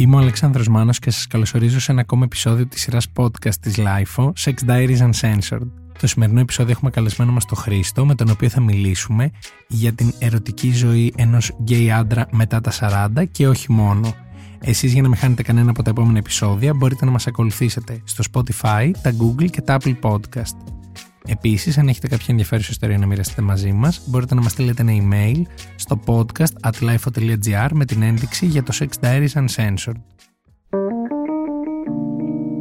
Είμαι 0.00 0.16
ο 0.16 0.18
Αλεξάνδρος 0.18 0.68
Μάνος 0.68 0.98
και 0.98 1.10
σας 1.10 1.26
καλωσορίζω 1.26 1.80
σε 1.80 1.92
ένα 1.92 2.00
ακόμα 2.00 2.24
επεισόδιο 2.24 2.66
της 2.66 2.80
σειράς 2.80 3.06
podcast 3.16 3.54
της 3.60 3.78
LIFO, 3.78 4.32
Sex 4.44 4.54
Diaries 4.66 5.10
Uncensored. 5.10 5.66
Το 5.98 6.06
σημερινό 6.06 6.40
επεισόδιο 6.40 6.72
έχουμε 6.72 6.90
καλεσμένο 6.90 7.32
μας 7.32 7.44
τον 7.44 7.58
Χρήστο, 7.58 8.06
με 8.06 8.14
τον 8.14 8.30
οποίο 8.30 8.48
θα 8.48 8.60
μιλήσουμε 8.60 9.30
για 9.68 9.92
την 9.92 10.12
ερωτική 10.18 10.72
ζωή 10.72 11.12
ενός 11.16 11.52
γκέι 11.62 11.90
άντρα 11.90 12.26
μετά 12.30 12.60
τα 12.60 12.72
40 13.16 13.24
και 13.30 13.48
όχι 13.48 13.72
μόνο. 13.72 14.14
Εσείς 14.60 14.92
για 14.92 15.02
να 15.02 15.08
μην 15.08 15.16
χάνετε 15.16 15.42
κανένα 15.42 15.70
από 15.70 15.82
τα 15.82 15.90
επόμενα 15.90 16.18
επεισόδια 16.18 16.74
μπορείτε 16.74 17.04
να 17.04 17.10
μας 17.10 17.26
ακολουθήσετε 17.26 18.00
στο 18.04 18.24
Spotify, 18.32 18.90
τα 19.02 19.14
Google 19.20 19.50
και 19.50 19.60
τα 19.60 19.76
Apple 19.80 19.96
Podcast. 20.00 20.79
Επίσης, 21.26 21.78
αν 21.78 21.88
έχετε 21.88 22.08
κάποια 22.08 22.26
ενδιαφέρουσα 22.28 22.68
ιστορία 22.70 22.98
να 22.98 23.06
μοιραστείτε 23.06 23.42
μαζί 23.42 23.72
μας, 23.72 24.02
μπορείτε 24.06 24.34
να 24.34 24.40
μας 24.40 24.52
στείλετε 24.52 24.82
ένα 24.82 24.92
email 24.92 25.42
στο 25.76 26.00
podcast 26.06 26.70
at 26.70 26.72
lifeo.gr 26.80 27.68
με 27.72 27.84
την 27.84 28.02
ένδειξη 28.02 28.46
για 28.46 28.62
το 28.62 28.72
Sex 28.78 28.88
Diaries 29.04 29.32
Uncensored. 29.32 30.00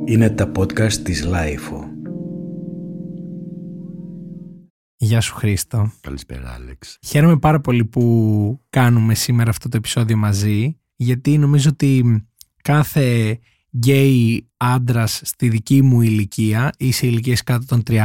Είναι 0.05 0.29
τα 0.29 0.51
podcast 0.55 0.93
της 0.93 1.27
Lifeo. 1.27 1.83
Γεια 4.95 5.21
σου 5.21 5.35
Χρήστο. 5.35 5.91
Καλησπέρα 6.01 6.53
Άλεξ. 6.53 6.97
Χαίρομαι 7.05 7.37
πάρα 7.37 7.59
πολύ 7.61 7.85
που 7.85 8.59
κάνουμε 8.69 9.13
σήμερα 9.13 9.49
αυτό 9.49 9.69
το 9.69 9.77
επεισόδιο 9.77 10.17
μαζί, 10.17 10.77
γιατί 10.95 11.37
νομίζω 11.37 11.69
ότι 11.69 12.23
κάθε 12.63 13.39
γκέι 13.79 14.47
άντρας 14.57 15.21
στη 15.23 15.49
δική 15.49 15.81
μου 15.81 16.01
ηλικία 16.01 16.71
ή 16.77 16.91
σε 16.91 17.07
ηλικίες 17.07 17.43
κάτω 17.43 17.65
των 17.65 17.83
30 17.87 17.97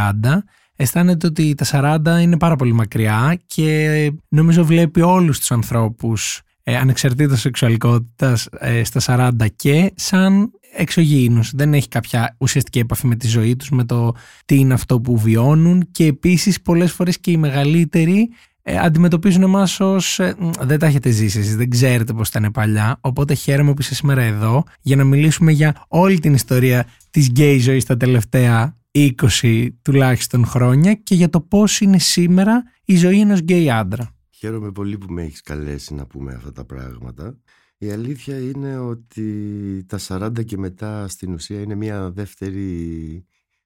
αισθάνεται 0.76 1.26
ότι 1.26 1.54
τα 1.54 1.96
40 2.16 2.20
είναι 2.22 2.36
πάρα 2.36 2.56
πολύ 2.56 2.72
μακριά 2.72 3.40
και 3.46 4.12
νομίζω 4.28 4.64
βλέπει 4.64 5.00
όλους 5.00 5.38
τους 5.38 5.50
ανθρώπους 5.50 6.42
ε, 6.62 6.76
ανεξαρτήτως 6.76 7.40
σεξουαλικότητας 7.40 8.48
ε, 8.58 8.84
στα 8.84 9.30
40 9.40 9.46
και 9.56 9.92
σαν 9.94 10.50
εξωγήινους. 10.76 11.50
Δεν 11.54 11.74
έχει 11.74 11.88
κάποια 11.88 12.36
ουσιαστική 12.38 12.78
επαφή 12.78 13.06
με 13.06 13.16
τη 13.16 13.26
ζωή 13.28 13.56
τους, 13.56 13.70
με 13.70 13.84
το 13.84 14.12
τι 14.44 14.54
είναι 14.54 14.74
αυτό 14.74 15.00
που 15.00 15.18
βιώνουν 15.18 15.88
και 15.90 16.04
επίσης 16.04 16.62
πολλές 16.62 16.92
φορές 16.92 17.18
και 17.18 17.30
οι 17.30 17.36
μεγαλύτεροι 17.36 18.28
ε, 18.66 18.78
αντιμετωπίζουν 18.78 19.42
εμάς 19.42 19.80
ως. 19.80 20.18
Ε, 20.18 20.36
δεν 20.60 20.78
τα 20.78 20.86
έχετε 20.86 21.10
ζήσει 21.10 21.38
εσείς, 21.38 21.56
δεν 21.56 21.70
ξέρετε 21.70 22.12
πώς 22.12 22.28
ήταν 22.28 22.50
παλιά. 22.50 22.98
Οπότε 23.00 23.34
χαίρομαι 23.34 23.74
που 23.74 23.80
είσαι 23.80 23.94
σήμερα 23.94 24.22
εδώ 24.22 24.64
για 24.80 24.96
να 24.96 25.04
μιλήσουμε 25.04 25.52
για 25.52 25.84
όλη 25.88 26.18
την 26.18 26.34
ιστορία 26.34 26.86
της 27.10 27.28
γκέι 27.28 27.58
ζωής 27.58 27.84
τα 27.84 27.96
τελευταία 27.96 28.76
20 28.92 29.68
τουλάχιστον 29.82 30.46
χρόνια 30.46 30.94
και 30.94 31.14
για 31.14 31.28
το 31.28 31.40
πώς 31.40 31.80
είναι 31.80 31.98
σήμερα 31.98 32.62
η 32.84 32.96
ζωή 32.96 33.20
ενός 33.20 33.38
γκέι 33.38 33.70
άντρα. 33.70 34.14
Χαίρομαι 34.30 34.72
πολύ 34.72 34.98
που 34.98 35.12
με 35.12 35.22
έχεις 35.22 35.40
καλέσει 35.40 35.94
να 35.94 36.06
πούμε 36.06 36.34
αυτά 36.34 36.52
τα 36.52 36.64
πράγματα. 36.64 37.38
Η 37.78 37.90
αλήθεια 37.90 38.38
είναι 38.38 38.78
ότι 38.78 39.84
τα 39.88 39.98
40 40.08 40.44
και 40.44 40.58
μετά 40.58 41.08
στην 41.08 41.32
ουσία 41.32 41.60
είναι 41.60 41.74
μια 41.74 42.10
δεύτερη 42.10 43.24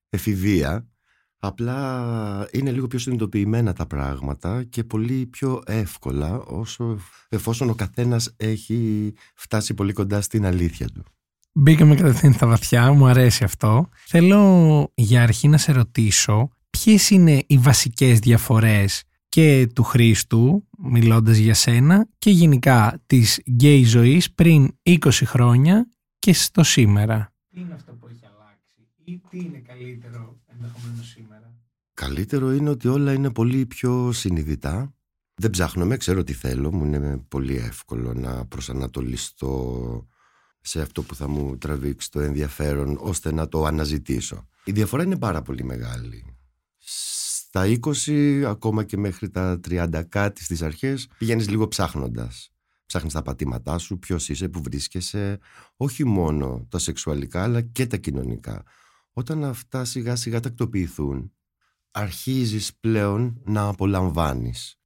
εφηβεία 0.08 0.86
Απλά 1.40 2.48
είναι 2.52 2.70
λίγο 2.70 2.86
πιο 2.86 2.98
συνειδητοποιημένα 2.98 3.72
τα 3.72 3.86
πράγματα 3.86 4.64
και 4.64 4.84
πολύ 4.84 5.26
πιο 5.26 5.62
εύκολα 5.66 6.38
όσο 6.38 6.98
εφόσον 7.28 7.70
ο 7.70 7.74
καθένας 7.74 8.34
έχει 8.36 9.12
φτάσει 9.34 9.74
πολύ 9.74 9.92
κοντά 9.92 10.20
στην 10.20 10.46
αλήθεια 10.46 10.86
του. 10.88 11.02
Μπήκαμε 11.52 11.94
κατευθείαν 11.94 12.32
στα 12.32 12.46
βαθιά, 12.46 12.92
μου 12.92 13.06
αρέσει 13.06 13.44
αυτό. 13.44 13.88
Θέλω 14.06 14.92
για 14.94 15.22
αρχή 15.22 15.48
να 15.48 15.58
σε 15.58 15.72
ρωτήσω 15.72 16.48
ποιες 16.70 17.10
είναι 17.10 17.42
οι 17.46 17.58
βασικές 17.58 18.18
διαφορές 18.18 19.02
και 19.28 19.68
του 19.74 19.82
Χρήστου, 19.82 20.68
μιλώντας 20.78 21.36
για 21.36 21.54
σένα, 21.54 22.08
και 22.18 22.30
γενικά 22.30 23.02
της 23.06 23.42
γκέι 23.50 23.84
ζωής 23.84 24.32
πριν 24.32 24.70
20 24.82 24.96
χρόνια 25.24 25.88
και 26.18 26.32
στο 26.32 26.62
σήμερα. 26.62 27.32
Τι 27.50 27.60
είναι 27.60 27.74
αυτό; 27.74 27.92
που 27.92 27.96
έχει 27.96 27.96
αλλάξει 27.96 27.97
ή 29.08 29.20
τι 29.30 29.38
είναι 29.38 29.58
καλύτερο 29.58 30.40
ενδεχομένως 30.46 31.08
σήμερα; 31.08 31.54
Καλύτερο 31.94 32.52
είναι 32.52 32.70
ότι 32.70 32.88
όλα 32.88 33.12
είναι 33.12 33.30
πολύ 33.30 33.66
πιο 33.66 34.12
συνειδητά. 34.12 34.94
Δεν 35.34 35.50
ψάχνω, 35.50 35.96
ξέρω 35.96 36.24
τι 36.24 36.32
θέλω, 36.32 36.72
μου 36.72 36.84
είναι 36.84 37.18
πολύ 37.28 37.56
εύκολο 37.56 38.14
να 38.14 38.46
προσανατολιστώ 38.46 40.06
σε 40.60 40.80
αυτό 40.80 41.02
που 41.02 41.14
θα 41.14 41.28
μου 41.28 41.58
τραβήξει 41.58 42.10
το 42.10 42.20
ενδιαφέρον 42.20 42.98
ώστε 43.00 43.32
να 43.32 43.48
το 43.48 43.64
αναζητήσω. 43.64 44.48
Η 44.64 44.72
διαφορά 44.72 45.02
είναι 45.02 45.18
πάρα 45.18 45.42
πολύ 45.42 45.64
μεγάλη. 45.64 46.36
Στα 46.78 47.78
20 48.06 48.42
ακόμα 48.46 48.84
και 48.84 48.96
μέχρι 48.96 49.30
τα 49.30 49.60
30 49.68 50.02
κάτι 50.08 50.44
στις 50.44 50.62
αρχές 50.62 51.08
πηγαίνεις 51.18 51.48
λίγο 51.48 51.68
ψάχνοντας. 51.68 52.52
Ψάχνεις 52.86 53.12
τα 53.12 53.22
πατήματά 53.22 53.78
σου, 53.78 53.98
ποιος 53.98 54.28
είσαι, 54.28 54.48
που 54.48 54.62
βρίσκεσαι, 54.62 55.38
όχι 55.76 56.04
μόνο 56.04 56.66
τα 56.68 56.78
σεξουαλικά 56.78 57.42
αλλά 57.42 57.60
και 57.60 57.86
τα 57.86 57.96
κοινωνικά. 57.96 58.64
Όταν 59.18 59.44
αυτά 59.44 59.84
σιγά 59.84 60.16
σιγά 60.16 60.40
τακτοποιηθούν, 60.40 61.32
αρχίζεις 61.90 62.74
πλέον 62.80 63.40
να 63.44 63.68
απολαμβάνεις. 63.68 64.78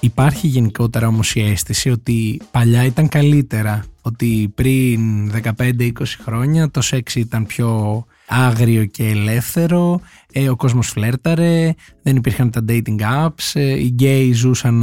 Υπάρχει 0.00 0.46
γενικότερα 0.46 1.06
όμως 1.06 1.34
η 1.34 1.40
αίσθηση 1.40 1.90
ότι 1.90 2.40
παλιά 2.50 2.84
ήταν 2.84 3.08
καλύτερα, 3.08 3.84
ότι 4.02 4.52
πριν 4.54 5.32
15-20 5.58 5.90
χρόνια 6.22 6.70
το 6.70 6.80
σεξ 6.80 7.14
ήταν 7.14 7.46
πιο 7.46 8.04
άγριο 8.26 8.84
και 8.84 9.08
ελεύθερο, 9.08 10.00
ε, 10.32 10.48
ο 10.48 10.56
κόσμος 10.56 10.88
φλέρταρε, 10.88 11.74
δεν 12.02 12.16
υπήρχαν 12.16 12.50
τα 12.50 12.64
dating 12.68 13.00
apps, 13.00 13.50
ε, 13.52 13.78
οι 13.80 13.86
γκέι 13.86 14.32
ζούσαν, 14.32 14.82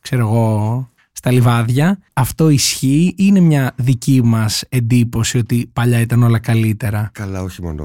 ξέρω 0.00 0.26
εγώ, 0.26 0.88
στα 1.12 1.30
λιβάδια. 1.30 1.98
Αυτό 2.12 2.48
ισχύει 2.48 3.06
ή 3.08 3.14
είναι 3.16 3.40
μια 3.40 3.72
δική 3.76 4.20
μας 4.24 4.64
εντύπωση 4.68 5.38
ότι 5.38 5.70
παλιά 5.72 6.00
ήταν 6.00 6.22
όλα 6.22 6.38
καλύτερα. 6.38 7.10
Καλά, 7.12 7.42
όχι 7.42 7.62
μόνο 7.62 7.84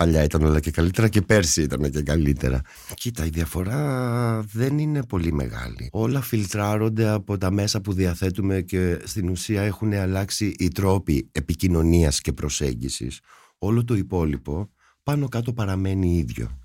παλιά 0.00 0.24
ήταν 0.24 0.44
όλα 0.44 0.60
και 0.60 0.70
καλύτερα 0.70 1.08
και 1.08 1.22
πέρσι 1.22 1.62
ήταν 1.62 1.90
και 1.90 2.02
καλύτερα. 2.02 2.60
Κοίτα, 2.94 3.24
η 3.24 3.28
διαφορά 3.28 4.40
δεν 4.52 4.78
είναι 4.78 5.04
πολύ 5.04 5.32
μεγάλη. 5.32 5.88
Όλα 5.92 6.20
φιλτράρονται 6.20 7.08
από 7.08 7.38
τα 7.38 7.50
μέσα 7.50 7.80
που 7.80 7.92
διαθέτουμε 7.92 8.60
και 8.60 8.98
στην 9.04 9.28
ουσία 9.28 9.62
έχουν 9.62 9.92
αλλάξει 9.92 10.54
οι 10.58 10.68
τρόποι 10.68 11.28
επικοινωνίας 11.32 12.20
και 12.20 12.32
προσέγγισης 12.32 13.20
όλο 13.58 13.84
το 13.84 13.94
υπόλοιπο 13.94 14.70
πάνω 15.02 15.28
κάτω 15.28 15.52
παραμένει 15.52 16.16
ίδιο. 16.16 16.58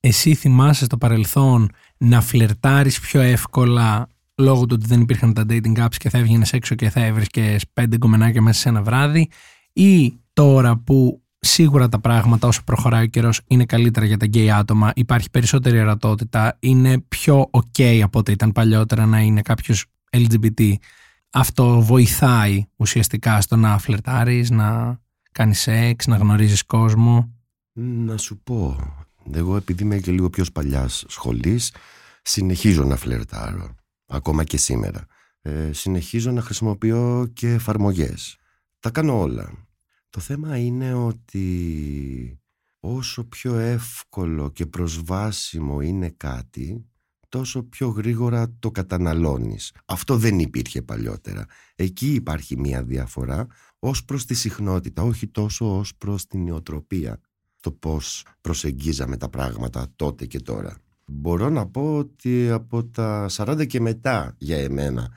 Εσύ 0.00 0.34
θυμάσαι 0.34 0.84
στο 0.84 0.96
παρελθόν 0.96 1.70
να 1.96 2.20
φλερτάρεις 2.20 3.00
πιο 3.00 3.20
εύκολα 3.20 4.08
λόγω 4.34 4.66
του 4.66 4.76
ότι 4.78 4.86
δεν 4.86 5.00
υπήρχαν 5.00 5.32
τα 5.32 5.44
dating 5.48 5.78
apps 5.84 5.96
και 5.96 6.10
θα 6.10 6.18
έβγαινες 6.18 6.52
έξω 6.52 6.74
και 6.74 6.90
θα 6.90 7.04
έβρισκες 7.04 7.64
πέντε 7.72 7.96
γκομενάκια 7.96 8.42
μέσα 8.42 8.60
σε 8.60 8.68
ένα 8.68 8.82
βράδυ 8.82 9.28
ή 9.72 10.18
τώρα 10.32 10.76
που 10.76 11.22
σίγουρα 11.48 11.88
τα 11.88 12.00
πράγματα 12.00 12.48
όσο 12.48 12.62
προχωράει 12.64 13.04
ο 13.04 13.06
καιρός 13.06 13.40
είναι 13.46 13.64
καλύτερα 13.64 14.06
για 14.06 14.16
τα 14.16 14.26
γκέι 14.26 14.50
άτομα, 14.50 14.92
υπάρχει 14.94 15.30
περισσότερη 15.30 15.76
ερωτότητα, 15.78 16.56
είναι 16.60 17.00
πιο 17.00 17.50
ok 17.50 18.00
από 18.02 18.18
ό,τι 18.18 18.32
ήταν 18.32 18.52
παλιότερα 18.52 19.06
να 19.06 19.20
είναι 19.20 19.42
κάποιος 19.42 19.84
LGBT. 20.10 20.72
Αυτό 21.30 21.80
βοηθάει 21.80 22.64
ουσιαστικά 22.76 23.40
στο 23.40 23.56
να 23.56 23.78
φλερτάρεις, 23.78 24.50
να 24.50 24.98
κάνεις 25.32 25.60
σεξ, 25.60 26.06
να 26.06 26.16
γνωρίζεις 26.16 26.64
κόσμο. 26.64 27.32
Να 27.72 28.16
σου 28.16 28.40
πω, 28.42 28.76
εγώ 29.32 29.56
επειδή 29.56 29.82
είμαι 29.82 29.98
και 29.98 30.10
λίγο 30.10 30.30
πιο 30.30 30.44
παλιάς 30.52 31.04
σχολής, 31.08 31.72
συνεχίζω 32.22 32.84
να 32.84 32.96
φλερτάρω, 32.96 33.74
ακόμα 34.06 34.44
και 34.44 34.56
σήμερα. 34.56 35.06
Ε, 35.40 35.72
συνεχίζω 35.72 36.30
να 36.30 36.40
χρησιμοποιώ 36.40 37.30
και 37.32 37.48
εφαρμογές. 37.48 38.36
Τα 38.80 38.90
κάνω 38.90 39.20
όλα. 39.20 39.67
Το 40.10 40.20
θέμα 40.20 40.58
είναι 40.58 40.94
ότι 40.94 42.40
όσο 42.80 43.24
πιο 43.24 43.54
εύκολο 43.58 44.50
και 44.50 44.66
προσβάσιμο 44.66 45.80
είναι 45.80 46.08
κάτι, 46.16 46.86
τόσο 47.28 47.62
πιο 47.62 47.88
γρήγορα 47.88 48.56
το 48.58 48.70
καταναλώνεις. 48.70 49.72
Αυτό 49.84 50.16
δεν 50.16 50.38
υπήρχε 50.38 50.82
παλιότερα. 50.82 51.46
Εκεί 51.74 52.14
υπάρχει 52.14 52.58
μία 52.58 52.82
διαφορά 52.82 53.46
ως 53.78 54.04
προς 54.04 54.24
τη 54.24 54.34
συχνότητα, 54.34 55.02
όχι 55.02 55.26
τόσο 55.26 55.78
ως 55.78 55.96
προς 55.96 56.26
την 56.26 56.42
νεοτροπία. 56.42 57.20
Το 57.60 57.72
πώς 57.72 58.24
προσεγγίζαμε 58.40 59.16
τα 59.16 59.28
πράγματα 59.28 59.92
τότε 59.96 60.26
και 60.26 60.40
τώρα. 60.40 60.76
Μπορώ 61.06 61.48
να 61.48 61.66
πω 61.66 61.96
ότι 61.96 62.50
από 62.50 62.84
τα 62.84 63.26
40 63.30 63.66
και 63.66 63.80
μετά 63.80 64.34
για 64.38 64.58
εμένα 64.58 65.12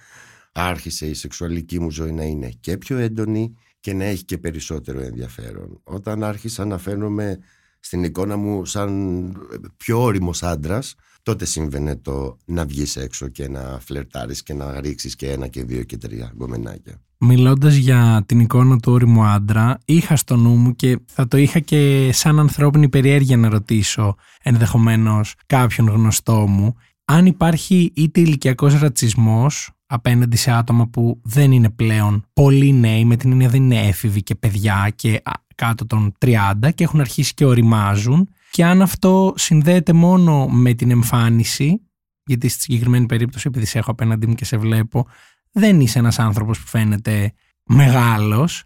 άρχισε 0.52 1.06
η 1.08 1.14
σεξουαλική 1.14 1.80
μου 1.80 1.92
ζωή 1.92 2.12
να 2.12 2.24
είναι 2.24 2.50
και 2.50 2.78
πιο 2.78 2.98
έντονη 2.98 3.54
και 3.82 3.94
να 3.94 4.04
έχει 4.04 4.24
και 4.24 4.38
περισσότερο 4.38 5.02
ενδιαφέρον. 5.02 5.80
Όταν 5.84 6.24
άρχισα 6.24 6.66
να 6.66 6.78
φαίνομαι 6.78 7.40
στην 7.80 8.04
εικόνα 8.04 8.38
μου 8.38 8.66
σαν 8.66 9.34
πιο 9.78 10.02
όριμος 10.02 10.44
άντρας, 10.44 10.96
τότε 11.24 11.46
σύμβαινε 11.46 11.96
το 11.96 12.38
να 12.46 12.66
βγεις 12.66 12.96
έξω 12.96 13.28
και 13.28 13.48
να 13.50 13.80
φλερτάρεις 13.86 14.44
και 14.44 14.54
να 14.54 14.82
ρίξεις 14.82 15.16
και 15.16 15.32
ένα 15.32 15.48
και 15.48 15.64
δύο 15.64 15.84
και 15.84 15.98
τρία 15.98 16.34
γκομενάκια. 16.36 17.02
Μιλώντας 17.18 17.76
για 17.76 18.24
την 18.26 18.40
εικόνα 18.40 18.78
του 18.78 18.92
όριμου 18.92 19.24
άντρα, 19.24 19.78
είχα 19.86 20.16
στο 20.16 20.36
νου 20.36 20.56
μου 20.56 20.76
και 20.76 21.00
θα 21.06 21.28
το 21.28 21.38
είχα 21.38 21.60
και 21.60 22.10
σαν 22.14 22.40
ανθρώπινη 22.40 22.90
περιέργεια 22.90 23.38
να 23.38 23.50
ρωτήσω 23.50 24.16
ενδεχομένως 24.44 25.36
κάποιον 25.46 25.88
γνωστό 25.88 26.48
μου 26.48 26.76
αν 27.06 27.26
υπάρχει 27.26 27.92
είτε 27.96 28.20
ηλικιακός 28.20 28.80
ρατσισμός 28.80 29.72
απέναντι 29.94 30.38
σε 30.38 30.52
άτομα 30.52 30.88
που 30.88 31.22
δεν 31.24 31.52
είναι 31.52 31.70
πλέον 31.70 32.26
πολύ 32.34 32.74
νέοι, 32.74 33.06
με 33.06 33.16
την 33.16 33.32
έννοια 33.32 33.50
δεν 33.50 33.64
είναι 33.64 33.88
έφηβοι 33.88 34.24
και 34.24 34.36
παιδιά 34.36 34.92
και 34.96 35.22
κάτω 35.56 35.86
των 35.86 36.14
30 36.20 36.36
και 36.76 36.84
έχουν 36.84 37.00
αρχίσει 37.00 37.34
και 37.34 37.46
οριμάζουν 37.46 38.30
και 38.52 38.66
αν 38.66 38.82
αυτό 38.82 39.34
συνδέεται 39.36 39.94
μόνο 39.94 40.48
με 40.48 40.74
την 40.74 40.92
εμφάνιση, 40.92 41.82
γιατί 42.26 42.48
στη 42.48 42.62
συγκεκριμένη 42.62 43.06
περίπτωση 43.06 43.48
επειδή 43.48 43.66
σε 43.66 43.78
έχω 43.78 43.92
απέναντί 43.92 44.28
μου 44.28 44.34
και 44.34 44.46
σε 44.46 44.58
βλέπω, 44.58 45.08
δεν 45.52 45.80
είσαι 45.80 46.00
ένας 46.00 46.20
άνθρωπος 46.20 46.60
που 46.60 46.68
φαίνεται 46.68 47.34
μεγάλος, 47.66 48.64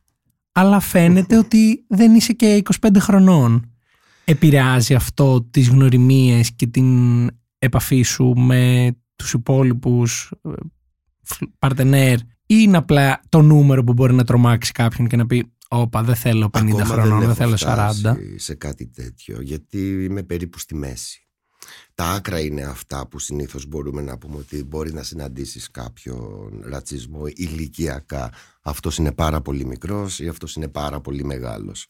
αλλά 0.51 0.80
φαίνεται 0.80 1.38
ότι 1.38 1.86
δεν 1.88 2.16
είσαι 2.16 2.33
και 2.33 2.62
25 2.81 2.98
χρονών. 3.00 3.72
Επηρεάζει 4.25 4.94
αυτό 4.94 5.42
τις 5.42 5.69
γνωριμίες 5.69 6.51
και 6.56 6.68
την 6.68 7.30
επαφή 7.60 8.01
σου 8.01 8.33
με 8.36 8.92
τους 9.16 9.33
υπόλοιπους 9.33 10.31
ε, 10.44 10.50
παρτενέρ 11.60 12.18
ή 12.48 12.56
είναι 12.62 12.77
απλά 12.77 13.22
το 13.30 13.42
νούμερο 13.42 13.83
που 13.83 13.94
μπορεί 13.94 14.13
να 14.13 14.24
τρομάξει 14.24 14.72
κάποιον 14.72 15.07
και 15.07 15.16
να 15.16 15.25
πει 15.25 15.56
Όπα, 15.68 16.04
δεν 16.04 16.16
θέλω 16.16 16.45
50 16.45 16.50
Ακόμα 16.57 16.86
χρονών, 16.86 17.19
δεν, 17.19 17.33
δεν 17.33 17.36
θέλω 17.36 17.57
40. 17.60 18.16
σε 18.36 18.54
κάτι 18.56 18.88
τέτοιο, 18.88 19.42
γιατί 19.42 20.04
είμαι 20.04 20.24
περίπου 20.24 20.60
στη 20.60 20.75
μέση. 20.75 21.19
Τα 21.95 22.06
άκρα 22.06 22.39
είναι 22.39 22.62
αυτά 22.62 23.07
που 23.07 23.19
συνήθως 23.19 23.66
μπορούμε 23.66 24.01
να 24.01 24.18
πούμε 24.18 24.38
ότι 24.38 24.63
μπορεί 24.63 24.94
να 24.94 25.04
συναντήσεις 25.04 25.72
κάποιον 25.72 26.62
ρατσισμό 26.63 27.22
ηλικιακά. 27.27 28.31
Αυτός 28.62 28.98
είναι 28.98 29.12
πάρα 29.12 29.42
πολύ 29.42 29.66
μικρός 29.66 30.19
ή 30.19 30.27
αυτός 30.27 30.56
είναι 30.56 30.68
πάρα 30.68 31.01
πολύ 31.01 31.24
μεγάλος. 31.24 31.88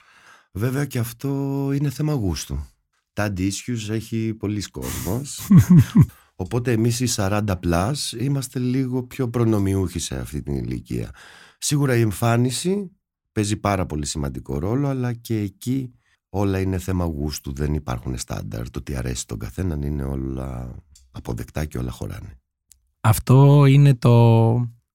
Βέβαια 0.51 0.85
και 0.85 0.99
αυτό 0.99 1.29
είναι 1.73 1.89
θέμα 1.89 2.13
γούστου. 2.13 2.65
Τα 3.13 3.33
issues 3.37 3.89
έχει 3.89 4.33
πολλοί 4.33 4.61
κόσμος. 4.61 5.39
Οπότε 6.35 6.71
εμείς 6.71 6.99
οι 6.99 7.07
40 7.15 7.41
plus 7.47 8.19
είμαστε 8.19 8.59
λίγο 8.59 9.03
πιο 9.03 9.29
προνομιούχοι 9.29 9.99
σε 9.99 10.19
αυτή 10.19 10.41
την 10.41 10.55
ηλικία. 10.55 11.11
Σίγουρα 11.57 11.95
η 11.95 12.01
εμφάνιση 12.01 12.91
παίζει 13.31 13.57
πάρα 13.57 13.85
πολύ 13.85 14.05
σημαντικό 14.05 14.59
ρόλο, 14.59 14.87
αλλά 14.87 15.13
και 15.13 15.39
εκεί 15.39 15.93
όλα 16.29 16.59
είναι 16.59 16.77
θέμα 16.77 17.05
γούστου, 17.05 17.53
δεν 17.53 17.73
υπάρχουν 17.73 18.17
στάνταρ. 18.17 18.69
Το 18.69 18.81
τι 18.81 18.95
αρέσει 18.95 19.27
τον 19.27 19.39
καθέναν 19.39 19.81
είναι 19.81 20.03
όλα 20.03 20.75
αποδεκτά 21.11 21.65
και 21.65 21.77
όλα 21.77 21.91
χωράνε. 21.91 22.39
Αυτό 23.01 23.65
είναι 23.65 23.95
το, 23.95 24.11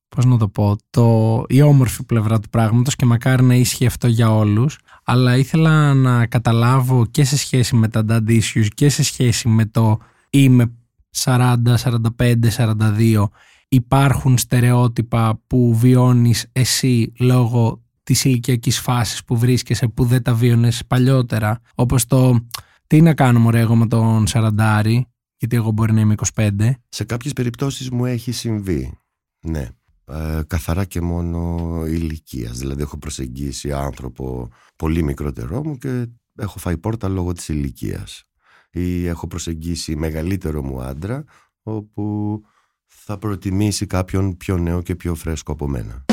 πώς 0.09 0.25
να 0.25 0.37
το 0.37 0.49
πω, 0.49 0.77
το, 0.91 1.45
η 1.49 1.63
όμορφη 1.63 2.05
πλευρά 2.05 2.41
του 2.41 2.49
πράγματος 2.49 2.97
και 2.97 3.05
μακάρι 3.05 3.43
να 3.43 3.55
ίσχυε 3.55 3.87
αυτό 3.87 4.07
για 4.07 4.35
όλους. 4.35 4.79
Αλλά 5.05 5.37
ήθελα 5.37 5.95
να 5.95 6.27
καταλάβω 6.27 7.07
και 7.07 7.25
σε 7.25 7.37
σχέση 7.37 7.77
με 7.77 7.89
τα 7.89 8.05
dad 8.09 8.29
issues 8.29 8.69
και 8.75 8.89
σε 8.89 9.03
σχέση 9.03 9.49
με 9.49 9.67
το 9.67 9.99
είμαι 10.31 10.73
40, 11.11 11.77
45, 11.77 12.51
42 12.51 13.29
υπάρχουν 13.69 14.39
στερεότυπα 14.39 15.43
που 15.47 15.75
βιώνεις 15.75 16.47
εσύ 16.53 17.12
λόγω 17.19 17.83
της 18.03 18.25
ηλικιακής 18.25 18.81
φάσης 18.81 19.25
που 19.25 19.39
βρίσκεσαι 19.39 19.89
που 19.89 20.05
δεν 20.05 20.23
τα 20.23 20.35
βίωνες 20.35 20.83
παλιότερα. 20.87 21.61
Όπως 21.75 22.07
το 22.07 22.47
τι 22.87 23.01
να 23.01 23.15
κάνω 23.15 23.39
μωρέ 23.39 23.61
εγώ 23.61 23.77
με 23.77 23.87
τον 23.87 24.27
Σαραντάρι, 24.27 25.07
γιατί 25.37 25.57
εγώ 25.57 25.71
μπορεί 25.71 25.93
να 25.93 26.01
είμαι 26.01 26.15
25. 26.35 26.71
Σε 26.89 27.05
κάποιες 27.05 27.33
περιπτώσεις 27.33 27.91
μου 27.91 28.06
έχει 28.06 28.33
συμβεί. 28.33 28.99
Ναι. 29.41 29.69
Ε, 30.05 30.41
καθαρά 30.47 30.85
και 30.85 31.01
μόνο 31.01 31.69
ηλικίας. 31.87 32.59
Δηλαδή 32.59 32.83
έχω 32.83 32.99
προσεγγίσει 32.99 33.73
άνθρωπο 33.73 34.49
πολύ 34.77 35.03
μικρότερό 35.03 35.65
μου 35.65 35.79
και 35.79 36.06
έχω 36.37 36.59
φάει 36.59 36.79
πόρτα 36.79 37.09
λόγω 37.09 37.33
της 37.33 37.49
ηλικίας. 37.49 38.25
Ή 38.70 39.06
έχω 39.06 39.26
προσεγγίσει 39.26 39.96
μεγαλύτερο 39.96 40.62
μου 40.62 40.81
άντρα 40.81 41.25
όπου 41.62 42.40
θα 42.87 43.19
προτιμήσει 43.19 43.87
κάποιον 43.87 44.37
πιο 44.37 44.58
νέο 44.58 44.82
και 44.82 44.96
πιο 44.96 45.14
φρέσκο 45.14 45.52
από 45.52 45.69
μένα. 45.69 46.05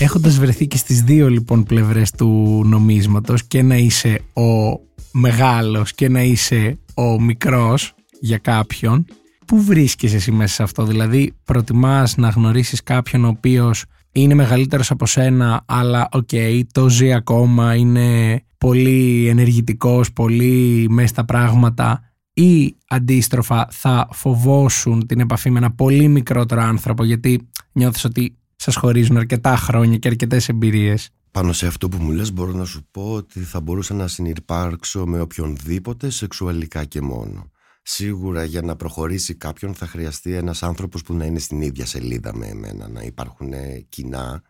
Έχοντας 0.00 0.38
βρεθεί 0.38 0.66
και 0.66 0.76
στις 0.76 1.02
δύο 1.02 1.28
λοιπόν 1.28 1.64
πλευρές 1.64 2.10
του 2.10 2.62
νομίσματος 2.64 3.44
και 3.44 3.62
να 3.62 3.76
είσαι 3.76 4.20
ο 4.32 4.80
μεγάλος 5.12 5.92
και 5.94 6.08
να 6.08 6.22
είσαι 6.22 6.78
ο 6.94 7.20
μικρός 7.20 7.94
για 8.20 8.38
κάποιον, 8.38 9.06
πού 9.48 9.62
βρίσκεσαι 9.62 10.16
εσύ 10.16 10.32
μέσα 10.32 10.54
σε 10.54 10.62
αυτό, 10.62 10.84
δηλαδή 10.84 11.32
προτιμάς 11.44 12.16
να 12.16 12.28
γνωρίσεις 12.28 12.82
κάποιον 12.82 13.24
ο 13.24 13.28
οποίος 13.28 13.84
είναι 14.12 14.34
μεγαλύτερος 14.34 14.90
από 14.90 15.06
σένα 15.06 15.64
αλλά 15.66 16.08
OK, 16.12 16.28
okay, 16.32 16.60
το 16.72 16.88
ζει 16.88 17.12
ακόμα, 17.12 17.74
είναι 17.74 18.40
πολύ 18.58 19.26
ενεργητικός, 19.28 20.12
πολύ 20.12 20.86
μέσα 20.90 21.08
στα 21.08 21.24
πράγματα 21.24 22.02
ή 22.32 22.76
αντίστροφα 22.88 23.68
θα 23.70 24.08
φοβόσουν 24.12 25.06
την 25.06 25.20
επαφή 25.20 25.50
με 25.50 25.58
ένα 25.58 25.70
πολύ 25.70 26.08
μικρότερο 26.08 26.62
άνθρωπο 26.62 27.04
γιατί 27.04 27.48
νιώθεις 27.72 28.04
ότι 28.04 28.38
σας 28.56 28.76
χωρίζουν 28.76 29.16
αρκετά 29.16 29.56
χρόνια 29.56 29.96
και 29.96 30.08
αρκετές 30.08 30.48
εμπειρίες; 30.48 31.10
Πάνω 31.30 31.52
σε 31.52 31.66
αυτό 31.66 31.88
που 31.88 32.02
μου 32.02 32.10
λες 32.10 32.32
μπορώ 32.32 32.52
να 32.52 32.64
σου 32.64 32.86
πω 32.90 33.12
ότι 33.12 33.40
θα 33.40 33.60
μπορούσα 33.60 33.94
να 33.94 34.06
συνειρπάρξω 34.06 35.06
με 35.06 35.20
οποιονδήποτε 35.20 36.10
σεξουαλικά 36.10 36.84
και 36.84 37.00
μόνο. 37.00 37.50
Σίγουρα 37.90 38.44
για 38.44 38.62
να 38.62 38.76
προχωρήσει 38.76 39.34
κάποιον 39.34 39.74
θα 39.74 39.86
χρειαστεί 39.86 40.34
ένας 40.34 40.62
άνθρωπος 40.62 41.02
που 41.02 41.14
να 41.14 41.24
είναι 41.24 41.38
στην 41.38 41.60
ίδια 41.60 41.86
σελίδα 41.86 42.36
με 42.36 42.46
εμένα, 42.46 42.88
να 42.88 43.02
υπάρχουν 43.02 43.52
κοινά. 43.88 44.42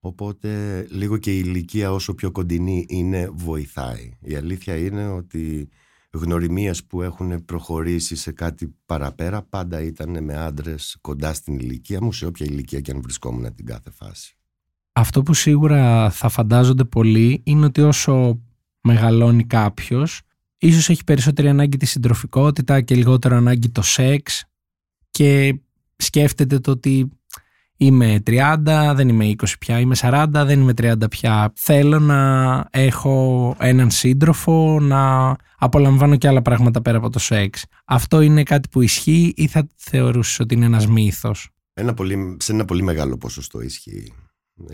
Οπότε 0.00 0.82
λίγο 0.90 1.16
και 1.16 1.36
η 1.36 1.42
ηλικία 1.44 1.92
όσο 1.92 2.14
πιο 2.14 2.30
κοντινή 2.30 2.86
είναι 2.88 3.28
βοηθάει. 3.32 4.10
Η 4.20 4.34
αλήθεια 4.34 4.76
είναι 4.76 5.08
ότι 5.08 5.68
γνωριμίες 6.12 6.84
που 6.84 7.02
έχουν 7.02 7.44
προχωρήσει 7.44 8.16
σε 8.16 8.32
κάτι 8.32 8.74
παραπέρα 8.86 9.42
πάντα 9.42 9.82
ήταν 9.82 10.24
με 10.24 10.36
άντρες 10.36 10.98
κοντά 11.00 11.34
στην 11.34 11.58
ηλικία 11.58 12.02
μου 12.02 12.12
σε 12.12 12.26
όποια 12.26 12.46
ηλικία 12.46 12.80
και 12.80 12.90
αν 12.90 13.00
βρισκόμουν 13.02 13.54
την 13.54 13.66
κάθε 13.66 13.90
φάση. 13.90 14.36
Αυτό 14.92 15.22
που 15.22 15.34
σίγουρα 15.34 16.10
θα 16.10 16.28
φαντάζονται 16.28 16.84
πολλοί 16.84 17.40
είναι 17.44 17.64
ότι 17.64 17.80
όσο 17.80 18.40
μεγαλώνει 18.80 19.44
κάποιος 19.44 20.22
ίσως 20.60 20.88
έχει 20.88 21.04
περισσότερη 21.04 21.48
ανάγκη 21.48 21.76
τη 21.76 21.86
συντροφικότητα 21.86 22.80
και 22.80 22.94
λιγότερο 22.94 23.36
ανάγκη 23.36 23.68
το 23.68 23.82
σεξ 23.82 24.44
και 25.10 25.60
σκέφτεται 25.96 26.58
το 26.58 26.70
ότι 26.70 27.20
Είμαι 27.82 28.22
30, 28.26 28.92
δεν 28.94 29.08
είμαι 29.08 29.34
20 29.36 29.44
πια, 29.58 29.78
είμαι 29.78 29.96
40, 30.00 30.26
δεν 30.32 30.60
είμαι 30.60 30.72
30 30.76 31.10
πια. 31.10 31.52
Θέλω 31.56 31.98
να 31.98 32.66
έχω 32.70 33.56
έναν 33.58 33.90
σύντροφο, 33.90 34.80
να 34.80 35.36
απολαμβάνω 35.58 36.16
και 36.16 36.28
άλλα 36.28 36.42
πράγματα 36.42 36.82
πέρα 36.82 36.96
από 36.98 37.10
το 37.10 37.18
σεξ. 37.18 37.64
Αυτό 37.84 38.20
είναι 38.20 38.42
κάτι 38.42 38.68
που 38.68 38.80
ισχύει 38.80 39.32
ή 39.36 39.46
θα 39.46 39.66
θεωρούσες 39.76 40.40
ότι 40.40 40.54
είναι 40.54 40.64
ένας 40.64 40.86
μύθος; 40.86 41.50
Ένα 41.74 41.94
πολύ, 41.94 42.36
σε 42.40 42.52
ένα 42.52 42.64
πολύ 42.64 42.82
μεγάλο 42.82 43.16
ποσοστό 43.16 43.60
ισχύει. 43.60 44.12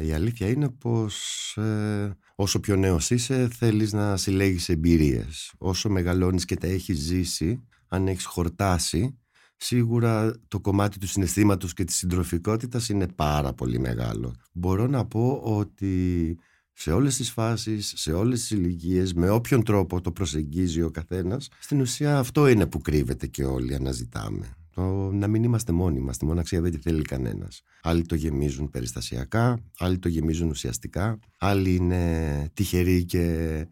Η 0.07 0.13
αλήθεια 0.13 0.49
είναι 0.49 0.69
πως 0.69 1.17
ε, 1.57 2.17
όσο 2.37 2.61
πιο 2.61 2.77
νέος 2.77 3.11
είσαι 3.11 3.49
θέλεις 3.53 3.93
να 3.93 4.17
συλλέγεις 4.17 4.69
εμπειρίες. 4.69 5.53
Όσο 5.59 5.89
μεγαλώνεις 5.89 6.45
και 6.45 6.57
τα 6.57 6.67
έχεις 6.67 6.99
ζήσει, 6.99 7.63
αν 7.89 8.09
έχεις 8.09 8.25
χορτάσει, 8.25 9.19
σίγουρα 9.57 10.35
το 10.49 10.61
κομμάτι 10.61 10.99
του 10.99 11.07
συναισθήματος 11.07 11.73
και 11.73 11.85
της 11.85 11.97
συντροφικότητας 11.97 12.89
είναι 12.89 13.07
πάρα 13.09 13.53
πολύ 13.53 13.79
μεγάλο. 13.79 14.35
Μπορώ 14.53 14.87
να 14.87 15.05
πω 15.05 15.41
ότι 15.45 16.39
σε 16.73 16.93
όλες 16.93 17.17
τις 17.17 17.31
φάσεις, 17.31 17.93
σε 17.97 18.13
όλες 18.13 18.41
τις 18.41 18.51
ηλικίες, 18.51 19.15
με 19.15 19.31
όποιον 19.31 19.63
τρόπο 19.63 20.01
το 20.01 20.13
προσεγγίζει 20.13 20.83
ο 20.83 20.91
καθένας, 20.91 21.49
στην 21.59 21.81
ουσία 21.81 22.19
αυτό 22.19 22.47
είναι 22.47 22.67
που 22.67 22.81
κρύβεται 22.81 23.27
και 23.27 23.45
όλοι 23.45 23.75
αναζητάμε. 23.75 24.57
Το 24.77 25.11
να 25.13 25.27
μην 25.27 25.43
είμαστε 25.43 25.73
μόνοι 25.73 26.01
μας, 26.01 26.17
τη 26.17 26.25
μοναξία 26.25 26.61
δεν 26.61 26.71
τη 26.71 26.79
θέλει 26.79 27.03
κανένας. 27.03 27.63
Άλλοι 27.83 28.03
το 28.03 28.15
γεμίζουν 28.15 28.71
περιστασιακά, 28.71 29.59
άλλοι 29.79 29.99
το 29.99 30.09
γεμίζουν 30.09 30.49
ουσιαστικά, 30.49 31.19
άλλοι 31.39 31.75
είναι 31.75 32.51
τυχεροί 32.55 33.05
και 33.05 33.67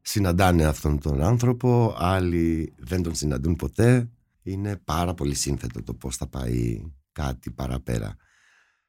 συναντάνε 0.00 0.64
αυτόν 0.64 1.00
τον 1.00 1.22
άνθρωπο, 1.22 1.94
άλλοι 1.98 2.72
δεν 2.78 3.02
τον 3.02 3.14
συναντούν 3.14 3.56
ποτέ, 3.56 4.10
είναι 4.42 4.76
πάρα 4.84 5.14
πολύ 5.14 5.34
σύνθετο 5.34 5.82
το 5.82 5.94
πώς 5.94 6.16
θα 6.16 6.26
πάει 6.26 6.82
κάτι 7.12 7.50
παραπέρα. 7.50 8.16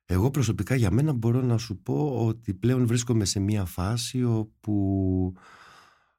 Εγώ 0.05 0.31
προσωπικά 0.31 0.75
για 0.75 0.91
μένα 0.91 1.13
μπορώ 1.13 1.41
να 1.41 1.57
σου 1.57 1.77
πω 1.77 2.25
ότι 2.25 2.53
πλέον 2.53 2.87
βρίσκομαι 2.87 3.25
σε 3.25 3.39
μια 3.39 3.65
φάση 3.65 4.23
όπου 4.23 5.33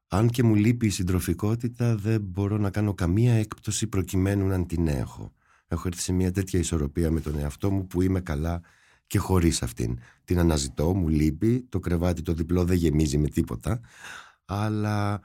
αν 0.07 0.29
και 0.29 0.43
μου 0.43 0.55
λείπει 0.55 0.85
η 0.85 0.89
συντροφικότητα 0.89 1.95
δεν 1.95 2.21
μπορώ 2.21 2.57
να 2.57 2.69
κάνω 2.69 2.93
καμία 2.93 3.33
έκπτωση 3.33 3.87
προκειμένου 3.87 4.47
να 4.47 4.65
την 4.65 4.87
έχω. 4.87 5.31
Έχω 5.73 5.87
έρθει 5.87 6.01
σε 6.01 6.13
μια 6.13 6.31
τέτοια 6.31 6.59
ισορροπία 6.59 7.11
με 7.11 7.19
τον 7.19 7.39
εαυτό 7.39 7.71
μου 7.71 7.87
που 7.87 8.01
είμαι 8.01 8.21
καλά 8.21 8.61
και 9.07 9.17
χωρίς 9.17 9.63
αυτήν. 9.63 9.99
Την 10.23 10.39
αναζητώ, 10.39 10.93
μου 10.93 11.07
λείπει, 11.07 11.65
το 11.69 11.79
κρεβάτι 11.79 12.21
το 12.21 12.33
διπλό 12.33 12.65
δεν 12.65 12.77
γεμίζει 12.77 13.17
με 13.17 13.27
τίποτα, 13.27 13.79
αλλά 14.45 15.21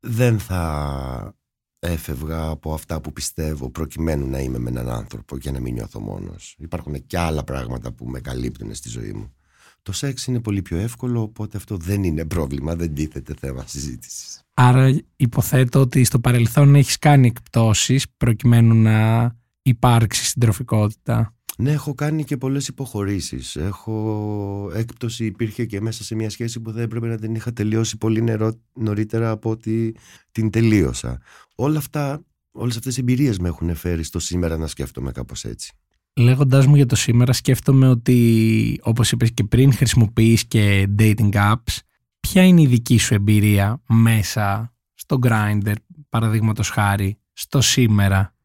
δεν 0.00 0.38
θα 0.38 1.34
έφευγα 1.78 2.48
από 2.48 2.72
αυτά 2.72 3.00
που 3.00 3.12
πιστεύω 3.12 3.70
προκειμένου 3.70 4.28
να 4.28 4.38
είμαι 4.38 4.58
με 4.58 4.70
έναν 4.70 4.88
άνθρωπο 4.88 5.38
και 5.38 5.50
να 5.50 5.60
μην 5.60 5.74
νιώθω 5.74 6.00
μόνος. 6.00 6.56
Υπάρχουν 6.58 7.06
και 7.06 7.18
άλλα 7.18 7.44
πράγματα 7.44 7.92
που 7.92 8.06
με 8.06 8.20
καλύπτουν 8.20 8.74
στη 8.74 8.88
ζωή 8.88 9.12
μου. 9.12 9.34
Το 9.82 9.92
σεξ 9.92 10.26
είναι 10.26 10.40
πολύ 10.40 10.62
πιο 10.62 10.76
εύκολο, 10.76 11.22
οπότε 11.22 11.56
αυτό 11.56 11.76
δεν 11.76 12.04
είναι 12.04 12.24
πρόβλημα, 12.24 12.76
δεν 12.76 12.94
τίθεται 12.94 13.34
θέμα 13.38 13.64
συζήτησης. 13.66 14.40
Άρα 14.54 15.00
υποθέτω 15.16 15.80
ότι 15.80 16.04
στο 16.04 16.20
παρελθόν 16.20 16.74
έχεις 16.74 16.98
κάνει 16.98 17.26
εκπτώσεις 17.26 18.06
προκειμένου 18.16 18.74
να 18.74 19.36
υπάρξει 19.70 20.24
συντροφικότητα. 20.24 21.34
Ναι, 21.58 21.70
έχω 21.72 21.94
κάνει 21.94 22.24
και 22.24 22.36
πολλές 22.36 22.68
υποχωρήσεις. 22.68 23.56
Έχω 23.56 24.70
έκπτωση 24.74 25.24
υπήρχε 25.24 25.64
και 25.64 25.80
μέσα 25.80 26.04
σε 26.04 26.14
μια 26.14 26.30
σχέση 26.30 26.60
που 26.60 26.70
δεν 26.70 26.82
έπρεπε 26.82 27.06
να 27.06 27.18
την 27.18 27.34
είχα 27.34 27.52
τελειώσει 27.52 27.96
πολύ 27.96 28.22
νερό, 28.22 28.60
νωρίτερα 28.74 29.30
από 29.30 29.50
ότι 29.50 29.96
την 30.32 30.50
τελείωσα. 30.50 31.20
Όλα 31.54 31.78
αυτά, 31.78 32.24
όλες 32.50 32.76
αυτές 32.76 32.96
οι 32.96 33.00
εμπειρίες 33.00 33.38
με 33.38 33.48
έχουν 33.48 33.74
φέρει 33.74 34.02
στο 34.02 34.18
σήμερα 34.18 34.56
να 34.56 34.66
σκέφτομαι 34.66 35.12
κάπως 35.12 35.44
έτσι. 35.44 35.72
Λέγοντάς 36.16 36.66
μου 36.66 36.76
για 36.76 36.86
το 36.86 36.96
σήμερα 36.96 37.32
σκέφτομαι 37.32 37.88
ότι 37.88 38.80
όπως 38.82 39.12
είπες 39.12 39.32
και 39.32 39.44
πριν 39.44 39.72
χρησιμοποιείς 39.72 40.46
και 40.46 40.88
dating 40.98 41.32
apps. 41.32 41.78
Ποια 42.20 42.42
είναι 42.42 42.62
η 42.62 42.66
δική 42.66 42.98
σου 42.98 43.14
εμπειρία 43.14 43.82
μέσα 43.88 44.74
στο 44.94 45.18
Grindr 45.22 45.74
παραδείγματος 46.08 46.68
χάρη 46.68 47.18
στο 47.32 47.60
σήμερα; 47.60 48.35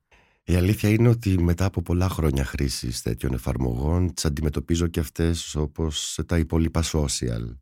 Η 0.51 0.55
αλήθεια 0.55 0.89
είναι 0.89 1.07
ότι 1.07 1.43
μετά 1.43 1.65
από 1.65 1.81
πολλά 1.81 2.09
χρόνια 2.09 2.45
χρήσης 2.45 3.01
τέτοιων 3.01 3.33
εφαρμογών 3.33 4.13
τις 4.13 4.25
αντιμετωπίζω 4.25 4.87
και 4.87 4.99
αυτές 4.99 5.55
όπως 5.55 6.19
τα 6.25 6.37
υπόλοιπα 6.37 6.83
social. 6.83 7.55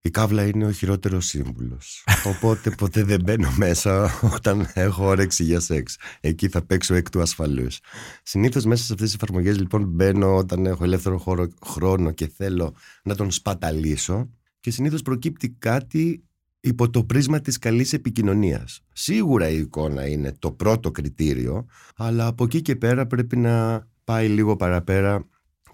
Η 0.00 0.10
κάβλα 0.10 0.46
είναι 0.46 0.66
ο 0.66 0.72
χειρότερος 0.72 1.26
σύμβουλος. 1.26 2.04
Οπότε 2.34 2.70
ποτέ 2.70 3.04
δεν 3.04 3.20
μπαίνω 3.22 3.54
μέσα 3.56 4.20
όταν 4.34 4.70
έχω 4.74 5.06
όρεξη 5.06 5.44
για 5.44 5.60
σεξ. 5.60 5.96
Εκεί 6.20 6.48
θα 6.48 6.64
παίξω 6.64 6.94
εκ 6.94 7.10
του 7.10 7.20
ασφαλούς. 7.20 7.80
Συνήθως 8.22 8.64
μέσα 8.64 8.84
σε 8.84 8.92
αυτές 8.92 9.06
τις 9.06 9.16
εφαρμογές 9.22 9.58
λοιπόν 9.58 9.84
μπαίνω 9.84 10.36
όταν 10.36 10.66
έχω 10.66 10.84
ελεύθερο 10.84 11.18
χώρο, 11.18 11.48
χρόνο 11.66 12.10
και 12.10 12.28
θέλω 12.28 12.74
να 13.02 13.14
τον 13.14 13.30
σπαταλήσω. 13.30 14.30
Και 14.60 14.70
συνήθως 14.70 15.02
προκύπτει 15.02 15.48
κάτι 15.48 16.25
υπό 16.68 16.90
το 16.90 17.04
πρίσμα 17.04 17.40
της 17.40 17.58
καλής 17.58 17.92
επικοινωνίας. 17.92 18.80
Σίγουρα 18.92 19.48
η 19.48 19.58
εικόνα 19.58 20.06
είναι 20.08 20.32
το 20.38 20.50
πρώτο 20.50 20.90
κριτήριο, 20.90 21.66
αλλά 21.96 22.26
από 22.26 22.44
εκεί 22.44 22.62
και 22.62 22.76
πέρα 22.76 23.06
πρέπει 23.06 23.36
να 23.36 23.86
πάει 24.04 24.28
λίγο 24.28 24.56
παραπέρα 24.56 25.24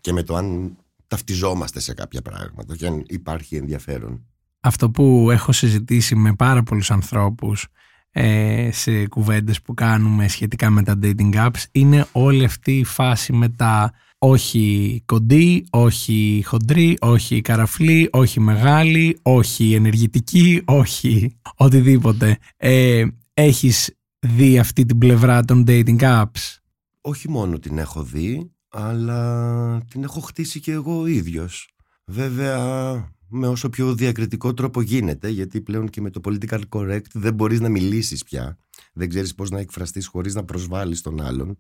και 0.01 0.13
με 0.13 0.23
το 0.23 0.37
αν 0.37 0.77
ταυτιζόμαστε 1.07 1.81
σε 1.81 1.95
κάποια 1.95 2.23
πράγματα 2.23 2.77
και 2.77 2.87
αν 2.87 3.03
υπάρχει 3.07 3.57
ενδιαφέρον. 3.57 4.27
Αυτό 4.61 4.91
που 4.91 5.31
έχω 5.31 5.53
συζητήσει 5.53 6.15
με 6.15 6.35
πάρα 6.35 6.63
πολλούς 6.63 6.91
ανθρώπους 6.91 7.67
ε, 8.11 8.69
σε 8.73 9.07
κουβέντες 9.07 9.63
που 9.63 9.75
κάνουμε 9.75 10.29
σχετικά 10.29 10.71
με 10.71 10.83
τα 10.83 10.99
dating 11.03 11.35
apps 11.35 11.65
είναι 11.73 12.07
όλη 12.13 12.45
αυτή 12.45 12.79
η 12.79 12.85
φάση 12.85 13.33
με 13.33 13.49
τα 13.49 13.93
όχι 14.25 15.03
κοντή, 15.07 15.67
όχι 15.71 16.43
χοντρή, 16.47 16.97
όχι 17.01 17.41
καραφλή, 17.41 18.09
όχι 18.13 18.41
μεγάλη, 18.41 19.19
όχι 19.23 19.75
ενεργητική, 19.75 20.63
όχι 20.65 21.37
οτιδήποτε. 21.57 22.39
Ε, 22.57 23.05
έχεις 23.35 23.97
δει 24.19 24.59
αυτή 24.59 24.85
την 24.85 24.99
πλευρά 24.99 25.45
των 25.45 25.65
dating 25.67 26.01
apps? 26.01 26.59
Όχι 27.01 27.31
μόνο 27.31 27.59
την 27.59 27.79
έχω 27.79 28.03
δει, 28.03 28.51
αλλά 28.69 29.81
την 29.91 30.03
έχω 30.03 30.21
χτίσει 30.21 30.61
και 30.61 30.73
εγώ 30.73 31.01
ο 31.01 31.07
ίδιος. 31.07 31.69
Βέβαια 32.05 32.95
με 33.29 33.49
όσο 33.49 33.71
πιο 33.71 33.95
διακριτικό 33.95 34.55
τρόπο 34.55 34.81
γίνεται, 34.81 35.29
γιατί 35.29 35.61
πλέον 35.61 35.89
και 35.89 36.01
με 36.01 36.11
το 36.11 36.21
political 36.25 36.61
correct 36.69 37.11
δεν 37.13 37.35
μπορείς 37.35 37.61
να 37.61 37.69
μιλήσεις 37.69 38.23
πια. 38.23 38.59
Δεν 38.93 39.09
ξέρεις 39.09 39.35
πώς 39.35 39.51
να 39.51 39.59
εκφραστείς 39.59 40.07
χωρίς 40.07 40.35
να 40.35 40.45
προσβάλλεις 40.45 41.01
τον 41.01 41.21
άλλον. 41.21 41.57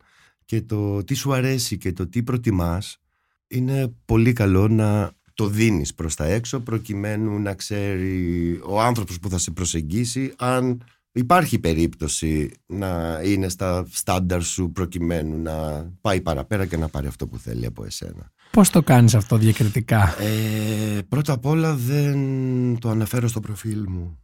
Και 0.52 0.62
το 0.62 1.04
τι 1.04 1.14
σου 1.14 1.32
αρέσει 1.32 1.78
και 1.78 1.92
το 1.92 2.06
τι 2.06 2.22
προτιμάς 2.22 2.98
είναι 3.46 3.94
πολύ 4.04 4.32
καλό 4.32 4.68
να 4.68 5.12
το 5.34 5.46
δίνεις 5.46 5.94
προς 5.94 6.14
τα 6.14 6.24
έξω 6.24 6.60
προκειμένου 6.60 7.38
να 7.38 7.54
ξέρει 7.54 8.60
ο 8.64 8.80
άνθρωπος 8.80 9.18
που 9.18 9.28
θα 9.28 9.38
σε 9.38 9.50
προσεγγίσει 9.50 10.32
αν 10.36 10.82
Υπάρχει 11.14 11.58
περίπτωση 11.58 12.50
να 12.66 13.20
είναι 13.24 13.48
στα 13.48 13.86
στάνταρ 13.90 14.42
σου 14.42 14.72
προκειμένου 14.72 15.42
να 15.42 15.86
πάει 16.00 16.20
παραπέρα 16.20 16.66
και 16.66 16.76
να 16.76 16.88
πάρει 16.88 17.06
αυτό 17.06 17.26
που 17.26 17.38
θέλει 17.38 17.66
από 17.66 17.84
εσένα. 17.84 18.32
Πώς 18.50 18.70
το 18.70 18.82
κάνεις 18.82 19.14
αυτό 19.14 19.36
διακριτικά; 19.36 20.14
Ε, 20.20 21.00
πρώτα 21.08 21.32
απ' 21.32 21.46
όλα 21.46 21.74
δεν 21.74 22.78
το 22.78 22.88
αναφέρω 22.88 23.28
στο 23.28 23.40
προφίλ 23.40 23.84
μου. 23.88 24.18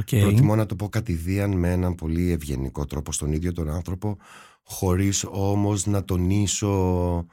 Okay. 0.00 0.20
Προτιμώ 0.20 0.56
να 0.56 0.66
το 0.66 0.76
πω 0.76 0.88
κατηδίαν 0.88 1.50
με 1.50 1.72
έναν 1.72 1.94
πολύ 1.94 2.30
ευγενικό 2.30 2.86
τρόπο 2.86 3.12
στον 3.12 3.32
ίδιο 3.32 3.52
τον 3.52 3.70
άνθρωπο 3.70 4.16
χωρίς 4.64 5.24
όμως 5.30 5.86
να 5.86 6.04
τονίσω 6.04 7.26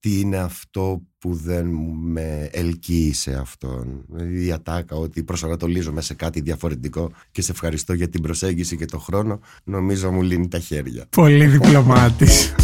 τι 0.00 0.20
είναι 0.20 0.36
αυτό 0.36 1.02
που 1.18 1.34
δεν 1.34 1.66
με 2.02 2.48
ελκύει 2.52 3.12
σε 3.12 3.34
αυτόν. 3.34 4.04
Δηλαδή 4.08 4.46
η 4.46 4.52
ατάκα 4.52 4.96
ότι 4.96 5.22
προσανατολίζομαι 5.22 6.00
σε 6.00 6.14
κάτι 6.14 6.40
διαφορετικό 6.40 7.10
και 7.30 7.42
σε 7.42 7.52
ευχαριστώ 7.52 7.92
για 7.92 8.08
την 8.08 8.22
προσέγγιση 8.22 8.76
και 8.76 8.84
τον 8.84 9.00
χρόνο, 9.00 9.40
νομίζω 9.64 10.10
μου 10.10 10.22
λύνει 10.22 10.48
τα 10.48 10.58
χέρια. 10.58 11.06
Πολύ 11.10 11.46
διπλωμάτης. 11.46 12.54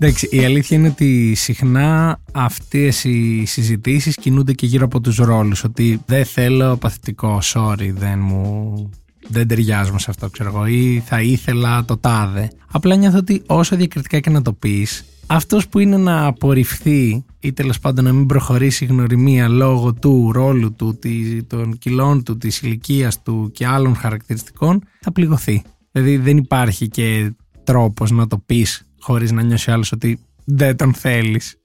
Εντάξει, 0.00 0.28
η 0.30 0.44
αλήθεια 0.44 0.76
είναι 0.76 0.88
ότι 0.88 1.34
συχνά 1.34 2.20
αυτές 2.32 3.04
οι 3.04 3.44
συζητήσεις 3.44 4.14
κινούνται 4.14 4.52
και 4.52 4.66
γύρω 4.66 4.84
από 4.84 5.00
τους 5.00 5.16
ρόλους. 5.16 5.64
Ότι 5.64 6.00
δεν 6.06 6.24
θέλω 6.24 6.76
παθητικό, 6.76 7.38
sorry, 7.42 7.90
δεν 7.92 8.18
μου... 8.18 8.90
Δεν 9.30 9.48
ταιριάζουμε 9.48 9.98
σε 9.98 10.10
αυτό, 10.10 10.30
ξέρω 10.30 10.48
εγώ, 10.48 10.66
ή 10.66 11.02
θα 11.06 11.22
ήθελα 11.22 11.84
το 11.84 11.96
τάδε. 11.96 12.50
Απλά 12.70 12.94
νιώθω 12.94 13.18
ότι 13.18 13.42
όσο 13.46 13.76
διακριτικά 13.76 14.20
και 14.20 14.30
να 14.30 14.42
το 14.42 14.52
πεις, 14.52 15.04
αυτός 15.26 15.68
που 15.68 15.78
είναι 15.78 15.96
να 15.96 16.26
απορριφθεί 16.26 17.24
ή 17.40 17.52
τέλος 17.52 17.78
πάντων 17.78 18.04
να 18.04 18.12
μην 18.12 18.26
προχωρήσει 18.26 18.84
η 18.84 18.86
γνωριμία 18.86 19.48
λόγω 19.48 19.94
του 19.94 20.32
ρόλου 20.32 20.74
του, 20.74 20.98
των 21.46 21.78
κιλών 21.78 22.22
του, 22.22 22.38
της 22.38 22.60
ηλικίας 22.60 23.22
του 23.22 23.50
και 23.54 23.66
άλλων 23.66 23.96
χαρακτηριστικών, 23.96 24.82
θα 25.00 25.12
πληγωθεί. 25.12 25.62
Δηλαδή 25.92 26.16
δεν 26.16 26.36
υπάρχει 26.36 26.88
και 26.88 27.32
τρόπος 27.64 28.10
να 28.10 28.26
το 28.26 28.38
πεις 28.46 28.87
χωρίς 29.00 29.32
να 29.32 29.42
νιώσει 29.42 29.70
άλλος 29.70 29.92
ότι 29.92 30.18
δεν 30.44 30.76
τον 30.76 30.94
θέλεις. 30.94 31.60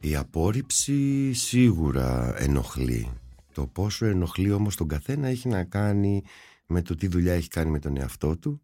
Η 0.00 0.16
απόρριψη 0.16 1.32
σίγουρα 1.32 2.34
ενοχλεί. 2.38 3.10
Το 3.52 3.66
πόσο 3.66 4.06
ενοχλεί 4.06 4.52
όμως 4.52 4.76
τον 4.76 4.88
καθένα 4.88 5.28
έχει 5.28 5.48
να 5.48 5.64
κάνει 5.64 6.22
με 6.66 6.82
το 6.82 6.94
τι 6.94 7.06
δουλειά 7.08 7.32
έχει 7.32 7.48
κάνει 7.48 7.70
με 7.70 7.78
τον 7.78 7.96
εαυτό 7.96 8.36
του 8.36 8.60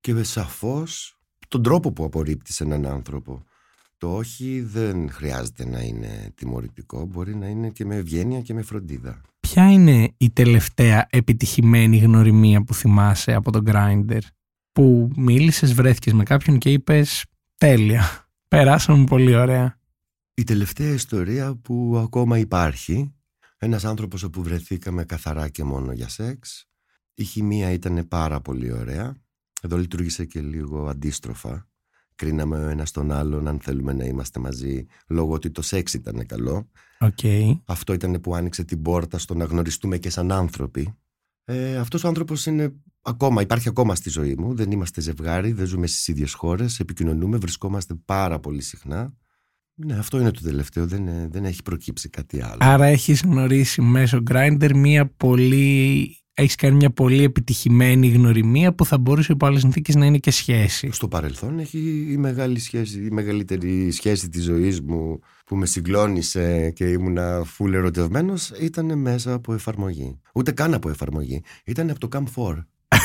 και 0.00 0.22
σαφώς 0.22 1.18
τον 1.48 1.62
τρόπο 1.62 1.92
που 1.92 2.04
απορρίπτει 2.04 2.52
σε 2.52 2.64
έναν 2.64 2.86
άνθρωπο. 2.86 3.44
Το 3.98 4.16
όχι 4.16 4.60
δεν 4.60 5.10
χρειάζεται 5.10 5.66
να 5.66 5.80
είναι 5.80 6.32
τιμωρητικό, 6.34 7.04
μπορεί 7.04 7.36
να 7.36 7.46
είναι 7.46 7.70
και 7.70 7.84
με 7.84 7.96
ευγένεια 7.96 8.40
και 8.40 8.54
με 8.54 8.62
φροντίδα. 8.62 9.20
Ποια 9.40 9.70
είναι 9.72 10.10
η 10.16 10.30
τελευταία 10.30 11.06
επιτυχημένη 11.10 11.98
γνωριμία 11.98 12.64
που 12.64 12.74
θυμάσαι 12.74 13.34
από 13.34 13.52
τον 13.52 13.64
Grindr 13.66 14.18
που 14.72 15.10
μίλησες, 15.16 15.74
βρέθηκες 15.74 16.12
με 16.12 16.22
κάποιον 16.22 16.58
και 16.58 16.70
είπες 16.70 17.24
Τέλεια. 17.58 18.28
Περάσαμε 18.48 19.04
πολύ 19.04 19.34
ωραία. 19.34 19.78
Η 20.34 20.44
τελευταία 20.44 20.92
ιστορία 20.92 21.54
που 21.54 21.98
ακόμα 22.02 22.38
υπάρχει, 22.38 23.14
ένας 23.58 23.84
άνθρωπος 23.84 24.22
όπου 24.22 24.42
βρεθήκαμε 24.42 25.04
καθαρά 25.04 25.48
και 25.48 25.64
μόνο 25.64 25.92
για 25.92 26.08
σεξ, 26.08 26.68
η 27.14 27.24
χημεία 27.24 27.70
ήταν 27.70 28.08
πάρα 28.08 28.40
πολύ 28.40 28.72
ωραία. 28.72 29.16
Εδώ 29.62 29.76
λειτουργήσε 29.76 30.24
και 30.24 30.40
λίγο 30.40 30.88
αντίστροφα. 30.88 31.68
Κρίναμε 32.14 32.64
ο 32.64 32.68
ένας 32.68 32.90
τον 32.90 33.12
άλλον 33.12 33.48
αν 33.48 33.60
θέλουμε 33.60 33.92
να 33.92 34.04
είμαστε 34.04 34.40
μαζί 34.40 34.86
λόγω 35.08 35.32
ότι 35.32 35.50
το 35.50 35.62
σεξ 35.62 35.94
ήταν 35.94 36.26
καλό. 36.26 36.70
Okay. 36.98 37.60
Αυτό 37.64 37.92
ήταν 37.92 38.20
που 38.20 38.34
άνοιξε 38.34 38.64
την 38.64 38.82
πόρτα 38.82 39.18
στο 39.18 39.34
να 39.34 39.44
γνωριστούμε 39.44 39.98
και 39.98 40.10
σαν 40.10 40.32
άνθρωποι. 40.32 40.94
Ε, 41.50 41.76
αυτός 41.76 42.04
ο 42.04 42.08
άνθρωπος 42.08 42.46
είναι 42.46 42.72
ακόμα, 43.02 43.42
υπάρχει 43.42 43.68
ακόμα 43.68 43.94
στη 43.94 44.10
ζωή 44.10 44.34
μου. 44.38 44.54
Δεν 44.54 44.70
είμαστε 44.70 45.00
ζευγάρι, 45.00 45.52
δεν 45.52 45.66
ζούμε 45.66 45.86
στις 45.86 46.08
ίδιες 46.08 46.32
χώρες, 46.32 46.80
επικοινωνούμε, 46.80 47.36
βρισκόμαστε 47.36 47.94
πάρα 48.04 48.38
πολύ 48.38 48.62
συχνά. 48.62 49.14
Ναι, 49.74 49.98
αυτό 49.98 50.20
είναι 50.20 50.30
το 50.30 50.40
τελευταίο, 50.42 50.86
δεν, 50.86 51.30
δεν 51.30 51.44
έχει 51.44 51.62
προκύψει 51.62 52.08
κάτι 52.08 52.42
άλλο. 52.42 52.56
Άρα 52.58 52.84
έχεις 52.84 53.22
γνωρίσει 53.22 53.80
μέσω 53.80 54.22
Grindr 54.30 54.70
μια 54.74 55.06
πολύ 55.16 56.17
έχεις 56.42 56.54
κάνει 56.54 56.74
μια 56.76 56.90
πολύ 56.90 57.22
επιτυχημένη 57.22 58.08
γνωριμία 58.08 58.74
που 58.74 58.84
θα 58.84 58.98
μπορούσε 58.98 59.32
υπό 59.32 59.46
άλλες 59.46 59.60
συνθήκες 59.60 59.94
να 59.94 60.06
είναι 60.06 60.18
και 60.18 60.30
σχέση. 60.30 60.88
Στο 60.92 61.08
παρελθόν 61.08 61.58
έχει 61.58 62.06
η 62.10 62.16
μεγάλη 62.16 62.58
σχέση, 62.58 62.98
η 62.98 63.10
μεγαλύτερη 63.10 63.90
σχέση 63.90 64.28
της 64.28 64.44
ζωής 64.44 64.80
μου 64.80 65.20
που 65.46 65.56
με 65.56 65.66
συγκλώνησε 65.66 66.70
και 66.70 66.84
ήμουνα 66.84 67.42
φουλ 67.44 67.74
ερωτευμένος 67.74 68.50
ήταν 68.60 68.98
μέσα 68.98 69.32
από 69.32 69.54
εφαρμογή. 69.54 70.20
Ούτε 70.34 70.50
καν 70.50 70.74
από 70.74 70.90
εφαρμογή. 70.90 71.42
Ήταν 71.64 71.90
από 71.90 72.08
το 72.08 72.08
Cam4. 72.12 72.64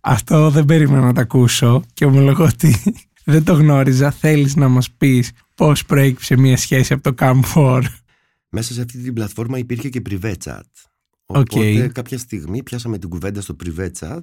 Αυτό 0.00 0.50
δεν 0.50 0.64
περίμενα 0.64 1.00
να 1.00 1.12
το 1.12 1.20
ακούσω 1.20 1.82
και 1.94 2.04
ομολογώ 2.04 2.44
ότι 2.44 2.74
δεν 3.32 3.44
το 3.44 3.52
γνώριζα. 3.52 4.10
Θέλεις 4.10 4.56
να 4.56 4.68
μας 4.68 4.90
πεις 4.90 5.30
πώς 5.54 5.84
προέκυψε 5.84 6.36
μια 6.36 6.56
σχέση 6.56 6.92
από 6.92 7.02
το 7.02 7.14
Cam4. 7.18 7.82
Μέσα 8.48 8.72
σε 8.72 8.80
αυτή 8.80 8.98
την 8.98 9.14
πλατφόρμα 9.14 9.58
υπήρχε 9.58 9.88
και 9.88 10.02
privé 10.08 10.32
chat. 10.44 10.89
Οπότε 11.32 11.86
Okay. 11.86 11.88
κάποια 11.92 12.18
στιγμή 12.18 12.62
πιάσαμε 12.62 12.98
την 12.98 13.08
κουβέντα 13.08 13.40
στο 13.40 13.56
privé 13.64 13.88
chat 14.00 14.20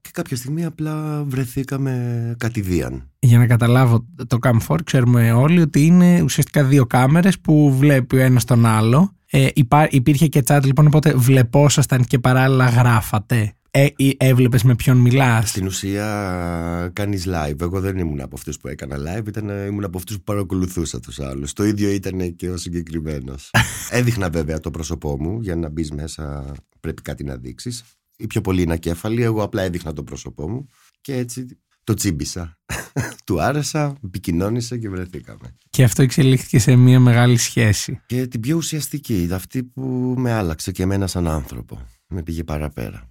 και 0.00 0.10
κάποια 0.12 0.36
στιγμή 0.36 0.64
απλά 0.64 1.24
βρεθήκαμε 1.24 2.34
κατηδίαν. 2.38 3.10
Για 3.18 3.38
να 3.38 3.46
καταλάβω, 3.46 4.06
το 4.26 4.38
Cam4 4.42 4.76
ξέρουμε 4.84 5.32
όλοι 5.32 5.60
ότι 5.60 5.86
είναι 5.86 6.20
ουσιαστικά 6.22 6.64
δύο 6.64 6.86
κάμερες 6.86 7.40
που 7.40 7.76
βλέπει 7.76 8.16
ο 8.16 8.20
ένας 8.20 8.44
τον 8.44 8.66
άλλο. 8.66 9.12
Ε, 9.30 9.48
υπά, 9.54 9.88
υπήρχε 9.90 10.26
και 10.26 10.42
chat 10.46 10.60
λοιπόν, 10.64 10.86
οπότε 10.86 11.14
βλεπόσασταν 11.14 12.04
και 12.04 12.18
παράλληλα 12.18 12.68
γράφατε. 12.68 13.52
Ε, 13.70 13.86
ή 13.96 14.16
έβλεπες 14.18 14.62
με 14.62 14.74
ποιον 14.74 14.96
μιλάς; 14.96 15.48
Στην 15.48 15.66
ουσία 15.66 16.90
κάνεις 16.92 17.26
live. 17.28 17.60
Εγώ 17.60 17.80
δεν 17.80 17.98
ήμουν 17.98 18.20
από 18.20 18.36
αυτούς 18.36 18.58
που 18.58 18.68
έκανα 18.68 18.96
live, 18.96 19.26
ήταν, 19.26 19.48
ήμουν 19.48 19.84
από 19.84 19.98
αυτούς 19.98 20.16
που 20.16 20.22
παρακολουθούσα 20.22 21.00
τους 21.00 21.20
άλλους. 21.20 21.52
Το 21.52 21.64
ίδιο 21.64 21.90
ήταν 21.90 22.36
και 22.36 22.50
ο 22.50 22.56
συγκεκριμένος. 22.56 23.50
Έδειχνα 23.90 24.30
βέβαια 24.30 24.60
το 24.60 24.70
πρόσωπό 24.70 25.20
μου, 25.20 25.40
για 25.40 25.56
να 25.56 25.68
μπεις 25.68 25.90
μέσα 25.90 26.54
πρέπει 26.80 27.02
κάτι 27.02 27.24
να 27.24 27.36
δείξεις. 27.36 27.84
Ή 28.16 28.26
πιο 28.26 28.40
πολύ 28.40 28.62
είναι 28.62 28.72
ακέφαλη, 28.72 29.22
εγώ 29.22 29.42
απλά 29.42 29.62
έδειχνα 29.62 29.92
το 29.92 30.02
πρόσωπό 30.02 30.48
μου 30.48 30.66
και 31.00 31.16
έτσι 31.16 31.46
το 31.84 31.94
τσίμπησα. 31.94 32.58
Του 33.26 33.42
άρεσα, 33.42 33.96
επικοινώνησε 34.04 34.78
και 34.78 34.88
βρεθήκαμε. 34.88 35.56
Και 35.70 35.84
αυτό 35.84 36.02
εξελίχθηκε 36.02 36.58
σε 36.58 36.76
μια 36.76 37.00
μεγάλη 37.00 37.36
σχέση. 37.36 38.00
Και 38.06 38.26
την 38.26 38.40
πιο 38.40 38.56
ουσιαστική, 38.56 39.28
αυτή 39.32 39.62
που 39.62 40.14
με 40.18 40.32
άλλαξε 40.32 40.72
και 40.72 40.82
εμένα 40.82 41.06
σαν 41.06 41.28
άνθρωπο. 41.28 41.86
Με 42.06 42.22
πήγε 42.22 42.44
παραπέρα. 42.44 43.07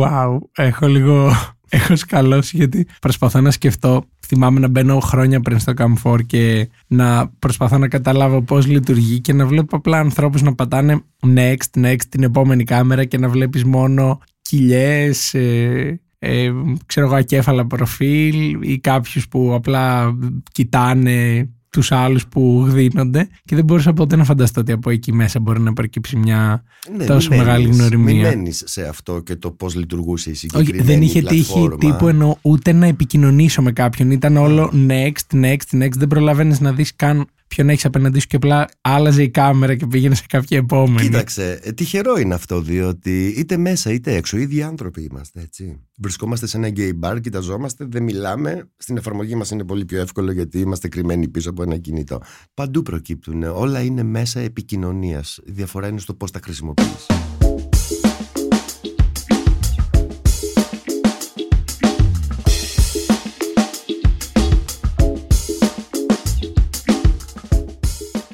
Wow, 0.00 0.38
έχω 0.52 0.86
λίγο. 0.86 1.30
Έχω 1.68 1.96
σκαλώσει 1.96 2.56
γιατί 2.56 2.86
προσπαθώ 3.00 3.40
να 3.40 3.50
σκεφτώ. 3.50 4.04
Θυμάμαι 4.26 4.60
να 4.60 4.68
μπαίνω 4.68 5.00
χρόνια 5.00 5.40
πριν 5.40 5.58
στο 5.58 5.72
Camfor 5.76 6.18
και 6.26 6.68
να 6.86 7.28
προσπαθώ 7.38 7.78
να 7.78 7.88
καταλάβω 7.88 8.42
πώς 8.42 8.66
λειτουργεί 8.66 9.20
και 9.20 9.32
να 9.32 9.46
βλέπω 9.46 9.76
απλά 9.76 9.98
ανθρώπους 9.98 10.42
να 10.42 10.54
πατάνε 10.54 11.02
next, 11.36 11.80
next 11.84 12.02
την 12.08 12.22
επόμενη 12.22 12.64
κάμερα 12.64 13.04
και 13.04 13.18
να 13.18 13.28
βλέπεις 13.28 13.64
μόνο 13.64 14.20
κοιλιές, 14.42 15.34
ε, 15.34 16.00
ε, 16.18 16.52
ξέρω 16.86 17.06
εγώ, 17.06 17.16
ακέφαλα 17.16 17.66
προφίλ 17.66 18.62
ή 18.62 18.78
κάποιους 18.78 19.28
που 19.28 19.54
απλά 19.54 20.16
κοιτάνε 20.52 21.48
τους 21.74 21.92
άλλους 21.92 22.26
που 22.26 22.66
γδίνονται 22.68 23.28
και 23.44 23.54
δεν 23.54 23.64
μπορούσα 23.64 23.92
ποτέ 23.92 24.16
να 24.16 24.24
φανταστώ 24.24 24.60
ότι 24.60 24.72
από 24.72 24.90
εκεί 24.90 25.12
μέσα 25.12 25.40
μπορεί 25.40 25.60
να 25.60 25.72
προκύψει 25.72 26.16
μια 26.16 26.64
Ναι, 26.96 27.04
τόσο 27.04 27.28
μη 27.30 27.36
μεγάλη 27.36 27.62
μένεις- 27.62 27.78
γνωριμία. 27.78 28.14
Μη 28.14 28.36
μένεις 28.36 28.62
σε 28.66 28.82
αυτό 28.88 29.20
και 29.20 29.36
το 29.36 29.50
πώς 29.50 29.74
λειτουργούσε 29.74 30.30
η 30.30 30.34
συγκεκριμένη 30.34 30.78
Όχι, 30.78 30.86
δεν 30.92 31.02
είχε 31.02 31.22
τύχει 31.22 31.52
πλατφόρμα. 31.52 31.76
τύπου 31.76 32.08
εννοώ 32.08 32.34
ούτε 32.42 32.72
να 32.72 32.86
επικοινωνήσω 32.86 33.62
με 33.62 33.72
κάποιον. 33.72 34.10
Ήταν 34.10 34.36
όλο 34.36 34.72
next, 34.88 35.36
next, 35.36 35.82
next. 35.82 35.92
Δεν 35.96 36.08
προλαβαίνεις 36.08 36.60
να 36.60 36.72
δεις 36.72 36.96
καν 36.96 37.26
ποιον 37.54 37.68
έχεις 37.68 37.84
απέναντί 37.84 38.18
σου 38.18 38.26
και 38.26 38.36
απλά 38.36 38.68
άλλαζε 38.80 39.22
η 39.22 39.30
κάμερα 39.30 39.74
και 39.74 39.86
πήγαινε 39.86 40.14
σε 40.14 40.24
κάποια 40.28 40.58
επόμενη. 40.58 41.00
Κοίταξε, 41.00 41.60
ε, 41.62 41.72
τυχερό 41.72 42.16
είναι 42.16 42.34
αυτό 42.34 42.60
διότι 42.60 43.34
είτε 43.36 43.56
μέσα 43.56 43.92
είτε 43.92 44.14
έξω, 44.14 44.36
οι 44.36 44.42
ίδιοι 44.42 44.62
άνθρωποι 44.62 45.02
είμαστε 45.02 45.40
έτσι. 45.40 45.80
Βρισκόμαστε 45.98 46.46
σε 46.46 46.56
ένα 46.56 46.68
gay 46.76 46.90
bar, 47.00 47.20
κοιταζόμαστε, 47.20 47.84
δεν 47.88 48.02
μιλάμε. 48.02 48.68
Στην 48.76 48.96
εφαρμογή 48.96 49.34
μας 49.34 49.50
είναι 49.50 49.64
πολύ 49.64 49.84
πιο 49.84 50.00
εύκολο 50.00 50.32
γιατί 50.32 50.58
είμαστε 50.58 50.88
κρυμμένοι 50.88 51.28
πίσω 51.28 51.50
από 51.50 51.62
ένα 51.62 51.76
κινητό. 51.76 52.20
Παντού 52.54 52.82
προκύπτουν. 52.82 53.42
Όλα 53.42 53.80
είναι 53.80 54.02
μέσα 54.02 54.40
επικοινωνίας. 54.40 55.40
Η 55.44 55.50
διαφορά 55.50 55.88
είναι 55.88 56.00
στο 56.00 56.14
πώς 56.14 56.30
τα 56.30 56.40
χρησιμοποιείς. 56.42 57.06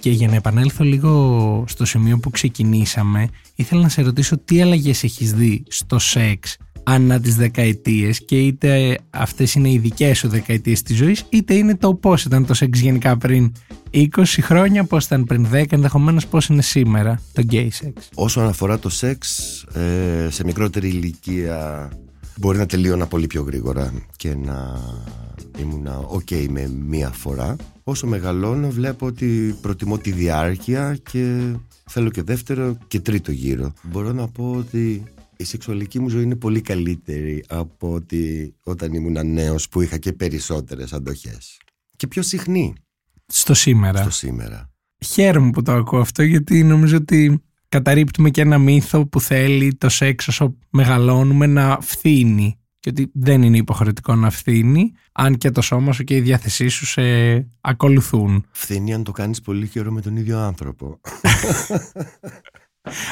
Και 0.01 0.11
για 0.11 0.29
να 0.29 0.35
επανέλθω 0.35 0.85
λίγο 0.85 1.65
στο 1.69 1.85
σημείο 1.85 2.19
που 2.19 2.31
ξεκινήσαμε, 2.31 3.29
ήθελα 3.55 3.83
να 3.83 3.89
σε 3.89 4.03
ρωτήσω 4.03 4.39
τι 4.39 4.63
αλλαγές 4.63 5.03
έχεις 5.03 5.33
δει 5.33 5.63
στο 5.69 5.99
σεξ 5.99 6.57
ανά 6.83 7.21
τις 7.21 7.37
δεκαετίες 7.37 8.25
και 8.25 8.41
είτε 8.41 8.99
αυτές 9.11 9.55
είναι 9.55 9.71
οι 9.71 9.79
δικές 9.79 10.19
σου 10.19 10.29
δεκαετίες 10.29 10.83
της 10.83 10.97
ζωής 10.97 11.25
είτε 11.29 11.55
είναι 11.55 11.77
το 11.77 11.95
πώς 11.95 12.25
ήταν 12.25 12.47
το 12.47 12.55
σεξ 12.55 12.81
γενικά 12.81 13.17
πριν 13.17 13.53
20 13.93 14.07
χρόνια, 14.41 14.85
πώς 14.85 15.05
ήταν 15.05 15.25
πριν 15.25 15.47
10 15.53 15.65
ενδεχομένως 15.73 16.27
πώς 16.27 16.47
είναι 16.47 16.63
σήμερα 16.63 17.21
το 17.33 17.43
gay 17.51 17.69
sex. 17.69 17.93
Όσον 18.15 18.47
αφορά 18.47 18.79
το 18.79 18.89
σεξ, 18.89 19.51
ε, 19.63 20.29
σε 20.31 20.45
μικρότερη 20.45 20.89
ηλικία 20.89 21.91
μπορεί 22.37 22.59
να 22.59 22.67
τελείωνα 22.67 23.07
πολύ 23.07 23.27
πιο 23.27 23.43
γρήγορα 23.43 23.93
και 24.17 24.35
να 24.35 24.81
ήμουν 25.59 25.89
ok 25.89 26.47
με 26.51 26.69
μία 26.69 27.11
φορά. 27.11 27.57
Όσο 27.83 28.07
μεγαλώνω 28.07 28.71
βλέπω 28.71 29.07
ότι 29.07 29.59
προτιμώ 29.61 29.99
τη 29.99 30.13
διάρκεια 30.13 30.99
και 31.11 31.55
θέλω 31.87 32.11
και 32.11 32.23
δεύτερο 32.23 32.79
και 32.89 33.01
τρίτο 33.01 33.33
γύρο. 33.33 33.73
Μπορώ 33.83 34.13
να 34.13 34.29
πω 34.29 34.55
ότι 34.57 35.03
η 35.37 35.45
σεξουαλική 35.45 36.01
μου 36.01 36.09
ζωή 36.09 36.23
είναι 36.23 36.37
πολύ 36.37 36.61
καλύτερη 36.61 37.45
από 37.49 37.93
ότι 37.93 38.55
όταν 38.63 38.93
ήμουν 38.93 39.33
νέος 39.33 39.69
που 39.69 39.81
είχα 39.81 39.99
και 39.99 40.13
περισσότερες 40.13 40.93
αντοχές. 40.93 41.61
Και 41.97 42.07
πιο 42.07 42.23
συχνή 42.23 42.75
Στο 43.27 43.55
σήμερα. 43.55 44.01
στο 44.01 44.11
σήμερα. 44.11 44.71
Χαίρομαι 45.05 45.51
που 45.51 45.63
το 45.63 45.73
ακούω 45.73 46.01
αυτό 46.01 46.23
γιατί 46.23 46.63
νομίζω 46.63 46.97
ότι 46.97 47.43
καταρρύπτουμε 47.71 48.31
και 48.31 48.41
ένα 48.41 48.59
μύθο 48.59 49.07
που 49.07 49.21
θέλει 49.21 49.75
το 49.75 49.89
σεξ 49.89 50.29
όσο 50.29 50.57
μεγαλώνουμε 50.71 51.47
να 51.47 51.79
φθήνει 51.81 52.59
και 52.81 52.89
ότι 52.89 53.11
δεν 53.15 53.43
είναι 53.43 53.57
υποχρεωτικό 53.57 54.15
να 54.15 54.31
φθήνει 54.31 54.93
αν 55.13 55.37
και 55.37 55.51
το 55.51 55.61
σώμα 55.61 55.93
σου 55.93 56.05
και 56.05 56.17
η 56.17 56.21
διάθεσή 56.21 56.69
σου 56.69 56.87
σε 56.87 57.03
ακολουθούν. 57.61 58.47
Φθηνεί 58.51 58.95
αν 58.95 59.05
το 59.05 59.13
κάνεις 59.13 59.41
πολύ 59.41 59.69
καιρό 59.69 59.93
με 59.93 60.01
τον 60.01 60.17
ίδιο 60.17 60.39
άνθρωπο. 60.39 61.01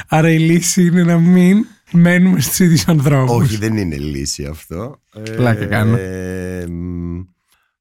Άρα 0.08 0.30
η 0.30 0.38
λύση 0.38 0.86
είναι 0.86 1.02
να 1.02 1.18
μην 1.18 1.64
μένουμε 1.92 2.40
στους 2.40 2.58
ίδιους 2.58 2.88
ανθρώπους. 2.88 3.36
Όχι, 3.36 3.56
δεν 3.56 3.76
είναι 3.76 3.96
λύση 3.96 4.44
αυτό. 4.44 5.00
Πλάκα 5.36 5.66
κάνω. 5.66 5.96
Ε, 5.96 6.66
μ, 6.66 7.20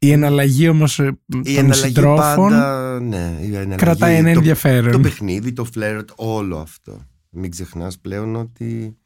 Η 0.07 0.11
εναλλαγή 0.11 0.67
όμως 0.67 0.99
ε, 0.99 1.05
η 1.05 1.13
των 1.27 1.43
εναλλαγή 1.45 1.73
συντρόφων 1.79 2.49
πάντα, 2.49 2.99
ναι, 2.99 3.37
η 3.41 3.45
εναλλαγή, 3.45 3.75
κρατάει 3.75 4.15
ένα 4.15 4.31
το, 4.31 4.37
ενδιαφέρον. 4.37 4.91
Το 4.91 4.99
παιχνίδι, 4.99 5.53
το 5.53 5.63
φλερτ, 5.63 6.09
όλο 6.15 6.57
αυτό. 6.57 7.05
Μην 7.29 7.51
ξεχνάς 7.51 7.99
πλέον 7.99 8.35
ότι 8.35 8.97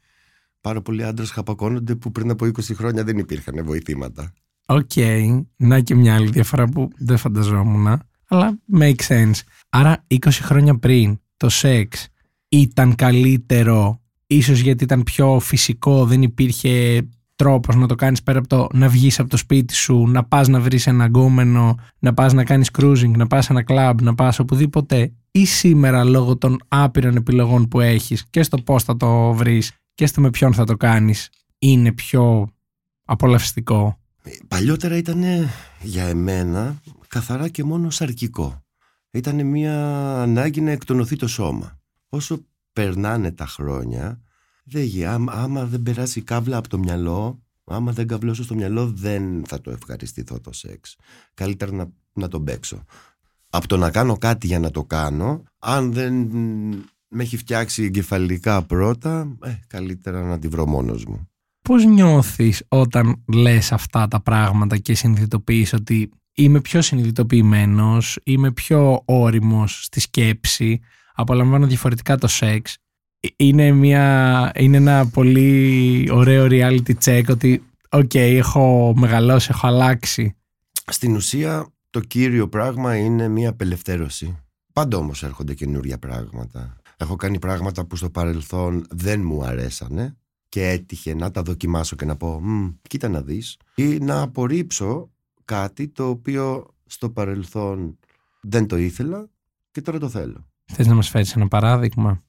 πάρα 0.60 0.82
πολλοί 0.82 1.04
άντρες 1.04 1.30
χαπακώνονται 1.30 1.94
που 1.94 2.12
πριν 2.12 2.30
από 2.30 2.46
20 2.46 2.50
χρόνια 2.74 3.04
δεν 3.04 3.18
υπήρχαν 3.18 3.64
βοηθήματα. 3.64 4.32
Οκ, 4.66 4.90
να 5.56 5.80
και 5.80 5.94
μια 5.94 6.14
άλλη 6.14 6.30
διαφορά 6.30 6.66
που 6.66 6.88
δεν 6.98 7.16
φανταζόμουν, 7.16 8.00
αλλά 8.28 8.58
make 8.78 9.00
sense. 9.08 9.40
Άρα 9.68 10.06
20 10.08 10.16
χρόνια 10.30 10.78
πριν 10.78 11.20
το 11.36 11.48
σεξ 11.48 12.08
ήταν 12.48 12.94
καλύτερο, 12.94 14.00
ίσως 14.26 14.58
γιατί 14.58 14.84
ήταν 14.84 15.02
πιο 15.02 15.38
φυσικό, 15.40 16.06
δεν 16.06 16.22
υπήρχε 16.22 17.02
τρόπος 17.42 17.76
να 17.76 17.86
το 17.86 17.94
κάνεις 17.94 18.22
πέρα 18.22 18.38
από 18.38 18.48
το 18.48 18.66
να 18.72 18.88
βγεις 18.88 19.18
από 19.18 19.28
το 19.28 19.36
σπίτι 19.36 19.74
σου, 19.74 20.06
να 20.06 20.24
πας 20.24 20.48
να 20.48 20.60
βρεις 20.60 20.86
ένα 20.86 21.04
γκόμενο, 21.04 21.74
να 21.98 22.14
πας 22.14 22.32
να 22.32 22.44
κάνεις 22.44 22.70
cruising, 22.78 23.10
να 23.16 23.26
πας 23.26 23.44
σε 23.44 23.52
ένα 23.52 23.62
κλαμπ, 23.62 24.00
να 24.00 24.14
πας 24.14 24.38
οπουδήποτε 24.38 25.12
ή 25.30 25.46
σήμερα 25.46 26.04
λόγω 26.04 26.36
των 26.36 26.58
άπειρων 26.68 27.16
επιλογών 27.16 27.68
που 27.68 27.80
έχεις 27.80 28.26
και 28.30 28.42
στο 28.42 28.58
πώς 28.58 28.84
θα 28.84 28.96
το 28.96 29.32
βρεις 29.32 29.72
και 29.94 30.06
στο 30.06 30.20
με 30.20 30.30
ποιον 30.30 30.54
θα 30.54 30.64
το 30.64 30.76
κάνεις 30.76 31.30
είναι 31.58 31.92
πιο 31.92 32.48
απολαυστικό. 33.04 33.98
Ε, 34.22 34.30
Παλιότερα 34.48 34.96
ήταν 34.96 35.22
για 35.80 36.04
εμένα 36.04 36.80
καθαρά 37.08 37.48
και 37.48 37.64
μόνο 37.64 37.90
σαρκικό. 37.90 38.62
Ήταν 39.10 39.46
μια 39.46 39.76
ανάγκη 40.20 40.60
να 40.60 40.70
εκτονωθεί 40.70 41.16
το 41.16 41.28
σώμα. 41.28 41.80
Όσο 42.08 42.46
περνάνε 42.72 43.30
τα 43.30 43.46
χρόνια, 43.46 44.20
δεν, 44.62 44.82
γι- 44.82 45.04
άμα, 45.04 45.32
άμα 45.32 45.64
δεν 45.64 45.82
περάσει 45.82 46.18
η 46.18 46.22
κάβλα 46.22 46.56
από 46.56 46.68
το 46.68 46.78
μυαλό, 46.78 47.42
άμα 47.64 47.92
δεν 47.92 48.06
καβλώσω 48.06 48.42
στο 48.42 48.54
μυαλό, 48.54 48.86
δεν 48.86 49.44
θα 49.46 49.60
το 49.60 49.70
ευχαριστηθώ 49.70 50.40
το 50.40 50.52
σεξ. 50.52 50.96
Καλύτερα 51.34 51.72
να, 51.72 51.90
να 52.12 52.28
τον 52.28 52.44
παίξω. 52.44 52.84
Από 53.50 53.68
το 53.68 53.76
να 53.76 53.90
κάνω 53.90 54.18
κάτι 54.18 54.46
για 54.46 54.58
να 54.58 54.70
το 54.70 54.84
κάνω, 54.84 55.42
αν 55.58 55.92
δεν 55.92 56.14
με 57.08 57.22
έχει 57.22 57.36
φτιάξει 57.36 57.84
εγκεφαλικά 57.84 58.62
πρώτα, 58.62 59.36
ε, 59.42 59.58
καλύτερα 59.66 60.22
να 60.22 60.38
τη 60.38 60.48
βρω 60.48 60.66
μόνος 60.66 61.04
μου. 61.04 61.28
Πώς 61.62 61.84
νιώθεις 61.84 62.64
όταν 62.68 63.22
λες 63.32 63.72
αυτά 63.72 64.08
τα 64.08 64.20
πράγματα 64.20 64.76
και 64.76 64.94
συνειδητοποιείς 64.94 65.72
ότι 65.72 66.10
είμαι 66.32 66.60
πιο 66.60 66.82
συνειδητοποιημένος, 66.82 68.18
είμαι 68.24 68.52
πιο 68.52 69.02
όριμος 69.04 69.84
στη 69.84 70.00
σκέψη, 70.00 70.80
απολαμβάνω 71.14 71.66
διαφορετικά 71.66 72.16
το 72.18 72.26
σεξ. 72.26 72.76
Ε, 73.24 73.28
Είναι, 73.36 73.70
μια, 73.70 74.52
είναι 74.56 74.76
ένα 74.76 75.06
πολύ 75.06 76.08
ωραίο 76.12 76.46
reality 76.50 76.92
check 77.04 77.22
ότι 77.28 77.62
οκ, 77.90 78.14
έχω 78.14 78.94
μεγαλώσει, 78.96 79.48
έχω 79.50 79.66
αλλάξει. 79.66 80.36
Στην 80.86 81.14
ουσία 81.14 81.66
το 81.90 82.00
κύριο 82.00 82.48
πράγμα 82.48 82.96
είναι 82.96 83.28
μια 83.28 83.48
απελευθέρωση. 83.48 84.38
Πάντα 84.72 84.96
όμως 84.96 85.22
έρχονται 85.22 85.54
καινούργια 85.54 85.98
πράγματα. 85.98 86.76
Έχω 86.96 87.16
κάνει 87.16 87.38
πράγματα 87.38 87.84
που 87.84 87.96
στο 87.96 88.10
παρελθόν 88.10 88.86
δεν 88.90 89.22
μου 89.24 89.44
αρέσανε 89.44 90.16
και 90.48 90.68
έτυχε 90.68 91.14
να 91.14 91.30
τα 91.30 91.42
δοκιμάσω 91.42 91.96
και 91.96 92.04
να 92.04 92.16
πω 92.16 92.40
«Μμ, 92.42 92.68
κοίτα 92.88 93.08
να 93.08 93.20
δεις» 93.20 93.56
ή 93.74 93.98
να 93.98 94.20
απορρίψω 94.20 95.10
κάτι 95.44 95.88
το 95.88 96.08
οποίο 96.08 96.66
στο 96.86 97.10
παρελθόν 97.10 97.98
δεν 98.40 98.66
το 98.66 98.76
ήθελα 98.76 99.28
και 99.70 99.80
τώρα 99.80 99.98
το 99.98 100.08
θέλω. 100.08 100.46
Θες 100.64 100.86
να 100.86 100.94
μας 100.94 101.08
φέρεις 101.08 101.36
ένα 101.36 101.48
παράδειγμα; 101.48 102.22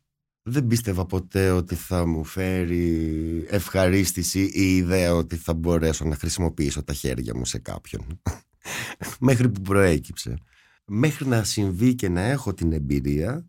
Δεν 0.45 0.67
πίστευα 0.67 1.05
ποτέ 1.05 1.49
ότι 1.49 1.75
θα 1.75 2.05
μου 2.05 2.23
φέρει 2.23 3.45
ευχαρίστηση 3.49 4.39
η 4.53 4.75
ιδέα 4.75 5.13
ότι 5.13 5.35
θα 5.35 5.53
μπορέσω 5.53 6.05
να 6.05 6.15
χρησιμοποιήσω 6.15 6.83
τα 6.83 6.93
χέρια 6.93 7.35
μου 7.35 7.45
σε 7.45 7.57
κάποιον. 7.57 8.21
Μέχρι 9.19 9.49
που 9.49 9.61
προέκυψε. 9.61 10.37
Μέχρι 10.85 11.27
να 11.27 11.43
συμβεί 11.43 11.95
και 11.95 12.09
να 12.09 12.21
έχω 12.21 12.53
την 12.53 12.71
εμπειρία 12.71 13.47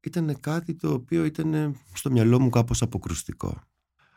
ήταν 0.00 0.40
κάτι 0.40 0.74
το 0.74 0.92
οποίο 0.92 1.24
ήταν 1.24 1.76
στο 1.92 2.10
μυαλό 2.10 2.40
μου 2.40 2.48
κάπως 2.48 2.82
αποκρουστικό. 2.82 3.62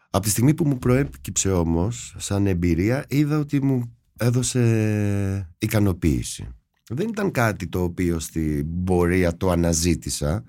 Από 0.09 0.23
τη 0.23 0.29
στιγμή 0.29 0.53
που 0.53 0.67
μου 0.67 0.77
προέκυψε 0.77 1.51
όμως 1.51 2.15
σαν 2.17 2.47
εμπειρία 2.47 3.05
είδα 3.09 3.39
ότι 3.39 3.63
μου 3.63 3.97
έδωσε 4.17 5.53
ικανοποίηση. 5.57 6.47
Δεν 6.89 7.07
ήταν 7.07 7.31
κάτι 7.31 7.67
το 7.67 7.83
οποίο 7.83 8.19
στην 8.19 8.83
πορεία 8.83 9.37
το 9.37 9.49
αναζήτησα 9.49 10.43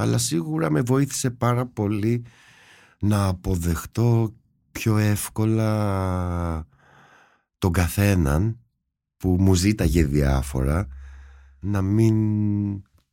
αλλά 0.00 0.18
σίγουρα 0.18 0.70
με 0.70 0.80
βοήθησε 0.80 1.30
πάρα 1.30 1.66
πολύ 1.66 2.24
να 3.00 3.26
αποδεχτώ 3.26 4.34
πιο 4.72 4.96
εύκολα 4.98 6.66
τον 7.58 7.72
καθέναν 7.72 8.58
που 9.16 9.36
μου 9.40 9.54
ζήταγε 9.54 10.04
διάφορα 10.04 10.86
να 11.60 11.82
μην 11.82 12.16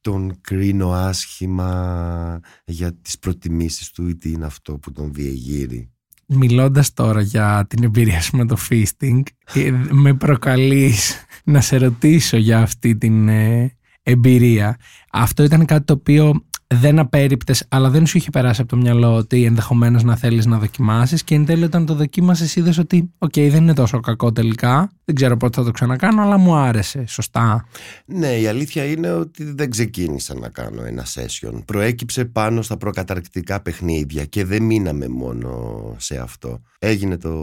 τον 0.02 0.38
κρίνω 0.42 0.92
άσχημα 0.92 2.40
για 2.66 2.94
τις 2.94 3.20
προτιμήσεις 3.20 3.92
του 3.92 4.08
ή 4.08 4.16
τι 4.16 4.32
είναι 4.32 4.46
αυτό 4.46 4.78
που 4.78 4.92
τον 4.92 5.14
διεγείρει. 5.14 5.90
Μιλώντας 6.26 6.94
τώρα 6.94 7.22
για 7.22 7.66
την 7.70 7.84
εμπειρία 7.84 8.22
σου 8.22 8.38
με 8.38 8.46
το 8.46 8.58
feasting, 8.70 9.22
ε, 9.54 9.72
με 9.92 10.14
προκαλείς 10.14 11.16
να 11.44 11.62
σε 11.62 11.78
ρωτήσω 11.78 12.38
για 12.38 12.60
αυτή 12.60 12.98
την 12.98 13.28
ε, 13.28 13.76
εμπειρία. 14.04 14.78
Αυτό 15.12 15.44
ήταν 15.44 15.66
κάτι 15.66 15.86
το 15.86 15.94
οποίο 15.94 16.46
δεν 16.76 17.00
απέρριπτες, 17.00 17.66
αλλά 17.70 17.90
δεν 17.90 18.06
σου 18.06 18.18
είχε 18.18 18.30
περάσει 18.30 18.62
από 18.62 18.70
το 18.70 18.78
μυαλό 18.78 19.16
ότι 19.16 19.44
ενδεχομένως 19.44 20.04
να 20.04 20.16
θέλεις 20.16 20.46
να 20.46 20.58
δοκιμάσεις. 20.58 21.24
Και 21.24 21.36
εν 21.36 21.46
τέλει, 21.46 21.64
όταν 21.64 21.86
το 21.86 21.96
δοκίμασες, 21.96 22.56
είδες 22.56 22.78
ότι, 22.78 23.12
οκ, 23.18 23.34
δεν 23.34 23.56
είναι 23.56 23.74
τόσο 23.74 24.00
κακό 24.00 24.32
τελικά. 24.32 24.90
Δεν 25.06 25.16
ξέρω 25.16 25.38
πότε 25.38 25.60
θα 25.60 25.66
το 25.66 25.72
ξανακάνω, 25.72 26.22
αλλά 26.22 26.38
μου 26.38 26.56
άρεσε. 26.56 27.04
Σωστά. 27.08 27.66
Ναι, 28.06 28.28
η 28.28 28.48
αλήθεια 28.48 28.86
είναι 28.86 29.12
ότι 29.12 29.44
δεν 29.44 29.70
ξεκίνησα 29.70 30.40
να 30.40 30.50
κάνω 30.50 30.84
ένα 30.84 31.06
session. 31.06 31.62
Προέκυψε 31.66 32.26
πάνω 32.26 32.62
στα 32.62 32.78
προκαταρκτικά 32.78 33.62
παιχνίδια 33.62 34.26
και 34.26 34.46
δεν 34.46 34.64
μείναμε 34.64 35.08
μόνο 35.08 35.50
σε 35.98 36.18
αυτό. 36.18 36.62
Έγινε 36.80 37.18
το 37.18 37.34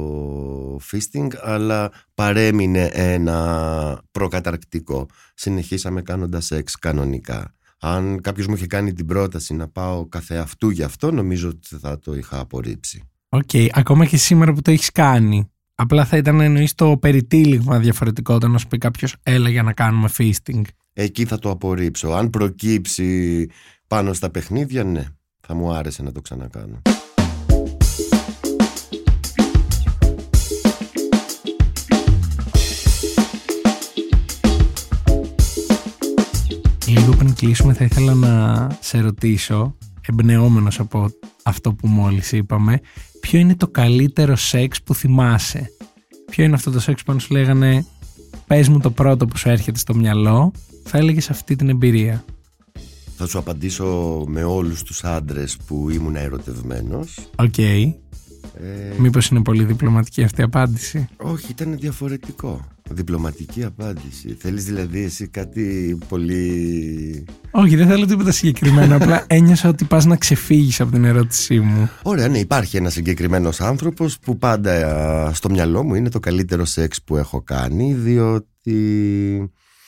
fisting, 0.91 1.29
αλλά 1.43 1.91
παρέμεινε 2.15 2.91
ένα 2.93 4.03
προκαταρκτικό. 4.11 5.07
Συνεχίσαμε 5.35 6.03
κάνοντας 6.03 6.45
σεξ 6.45 6.77
κανονικά. 6.77 7.55
Αν 7.85 8.21
κάποιος 8.21 8.47
μου 8.47 8.55
είχε 8.55 8.67
κάνει 8.67 8.93
την 8.93 9.07
πρόταση 9.07 9.55
να 9.55 9.69
πάω 9.69 10.07
καθεαυτού 10.07 10.71
γι' 10.71 10.83
αυτό, 10.83 11.13
νομίζω 11.13 11.49
ότι 11.49 11.77
θα 11.79 11.99
το 11.99 12.15
είχα 12.15 12.39
απορρίψει. 12.39 13.03
OK, 13.29 13.43
okay. 13.53 13.69
ακόμα 13.73 14.07
και 14.07 14.17
σήμερα 14.17 14.53
που 14.53 14.63
το 14.63 14.71
έχεις 14.71 14.93
κάνει. 14.93 15.51
Απλά 15.75 16.05
θα 16.05 16.17
ήταν 16.17 16.41
εννοείς 16.41 16.75
το 16.75 16.97
περιτύλιγμα 16.97 17.79
διαφορετικό 17.79 18.35
όταν 18.35 18.51
να 18.51 18.59
σου 18.59 18.69
πει 18.69 18.79
κάποιος, 18.79 19.17
έλα 19.23 19.49
για 19.49 19.63
να 19.63 19.73
κάνουμε 19.73 20.09
fisting. 20.19 20.63
Εκεί 20.93 21.25
θα 21.25 21.39
το 21.39 21.51
απορρίψω. 21.51 22.09
Αν 22.09 22.31
προκύψει 22.31 23.49
πάνω 23.87 24.13
στα 24.13 24.31
παιχνίδια, 24.31 24.85
ναι, 24.85 25.05
θα 25.41 25.55
μου 25.55 25.73
άρεσε 25.73 26.03
να 26.03 26.13
το 26.13 26.21
ξανακάνω. 26.21 26.83
Λίγο 36.93 37.17
πριν 37.17 37.35
κλείσουμε 37.35 37.73
θα 37.73 37.85
ήθελα 37.85 38.15
να 38.15 38.67
σε 38.81 39.01
ρωτήσω, 39.01 39.77
εμπνεόμενος 40.09 40.81
από 40.81 41.11
αυτό 41.43 41.73
που 41.73 41.89
μόλις 41.89 42.33
είπαμε, 42.33 42.81
ποιο 43.21 43.39
είναι 43.39 43.57
το 43.57 43.69
καλύτερο 43.69 44.37
σεξ 44.37 44.83
που 44.83 44.95
θυμάσαι; 44.95 45.71
Ποιο 46.31 46.45
είναι 46.45 46.55
αυτό 46.55 46.71
το 46.71 46.81
σεξ 46.81 47.03
που 47.03 47.13
αν 47.13 47.21
σου 47.21 47.33
λέγανε 47.33 47.87
πες 48.47 48.69
μου 48.69 48.79
το 48.79 48.91
πρώτο 48.91 49.27
που 49.27 49.37
σου 49.37 49.49
έρχεται 49.49 49.79
στο 49.79 49.95
μυαλό, 49.95 50.53
θα 50.85 50.99
έλεγες 50.99 51.31
αυτή 51.31 51.57
την 51.57 51.69
εμπειρία. 51.69 52.25
Θα 53.17 53.27
σου 53.27 53.39
απαντήσω 53.39 54.25
με 54.29 54.45
όλους 54.45 54.83
τους 54.83 55.05
άντρες 55.05 55.57
που 55.67 55.91
ήμουν 55.91 56.17
ερωτευμένος. 56.17 57.19
OK. 57.37 57.55
Okay. 57.57 57.95
Ε... 58.55 58.99
Μήπως 58.99 59.29
είναι 59.29 59.43
πολύ 59.43 59.65
διπλωματική 59.65 60.23
αυτή 60.23 60.41
η 60.41 60.45
απάντηση; 60.45 61.09
Όχι, 61.17 61.51
ήταν 61.51 61.79
διαφορετικό. 61.79 62.61
Διπλωματική 62.93 63.65
απάντηση. 63.65 64.37
Θέλεις 64.39 64.65
δηλαδή 64.65 65.03
εσύ 65.03 65.29
κάτι 65.29 65.99
πολύ... 66.09 67.25
Όχι, 67.51 67.77
δεν 67.77 67.87
θέλω 67.87 68.07
τίποτα 68.07 68.33
συγκεκριμένο. 68.33 68.97
απλά 69.03 69.25
ένιωσα 69.27 69.69
ότι 69.69 69.85
πας 69.85 70.05
να 70.05 70.17
ξεφύγεις 70.17 70.81
από 70.81 70.93
την 70.93 71.05
ερώτησή 71.05 71.61
μου. 71.61 71.91
Ωραία, 72.03 72.29
ναι, 72.29 72.39
υπάρχει 72.39 72.77
ένας 72.77 72.93
συγκεκριμένος 72.93 73.61
άνθρωπος 73.61 74.19
που 74.19 74.39
πάντα 74.39 75.33
στο 75.35 75.51
μυαλό 75.51 75.83
μου 75.83 75.95
είναι 75.95 76.09
το 76.09 76.21
καλύτερο 76.21 76.65
σεξ 76.65 77.03
που 77.03 77.17
έχω 77.17 77.43
κάνει, 77.43 77.95
διότι 77.95 78.73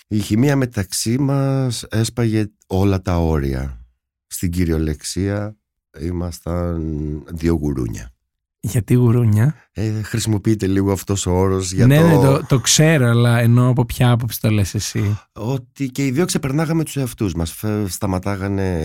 η 0.09 0.19
χημεία 0.19 0.57
μεταξύ 0.57 1.19
μας 1.19 1.83
έσπαγε 1.83 2.47
όλα 2.67 3.03
τα 3.03 3.19
όρια. 3.19 3.79
Στην 4.27 4.51
κυριολεξία 4.51 5.57
ήμασταν 6.01 6.83
δύο 7.33 7.55
γουρούνια. 7.55 8.14
Γιατί 8.67 8.95
γουρούνια. 8.95 9.55
Ε, 9.73 10.03
χρησιμοποιείται 10.03 10.67
λίγο 10.67 10.93
αυτός 10.93 11.27
ο 11.27 11.31
όρος 11.31 11.73
για 11.73 11.87
ναι, 11.87 12.01
το... 12.01 12.07
Ναι, 12.07 12.15
το, 12.15 12.45
το 12.49 12.59
ξέρω, 12.59 13.07
αλλά 13.07 13.39
ενώ 13.39 13.69
από 13.69 13.85
ποια 13.85 14.11
άποψη 14.11 14.41
το 14.41 14.51
λες 14.51 14.75
εσύ; 14.75 15.19
Ότι 15.33 15.89
και 15.89 16.07
οι 16.07 16.11
δύο 16.11 16.25
ξεπερνάγαμε 16.25 16.85
τους 16.85 16.97
εαυτούς 16.97 17.35
μας. 17.35 17.65
Σταματάγανε 17.87 18.79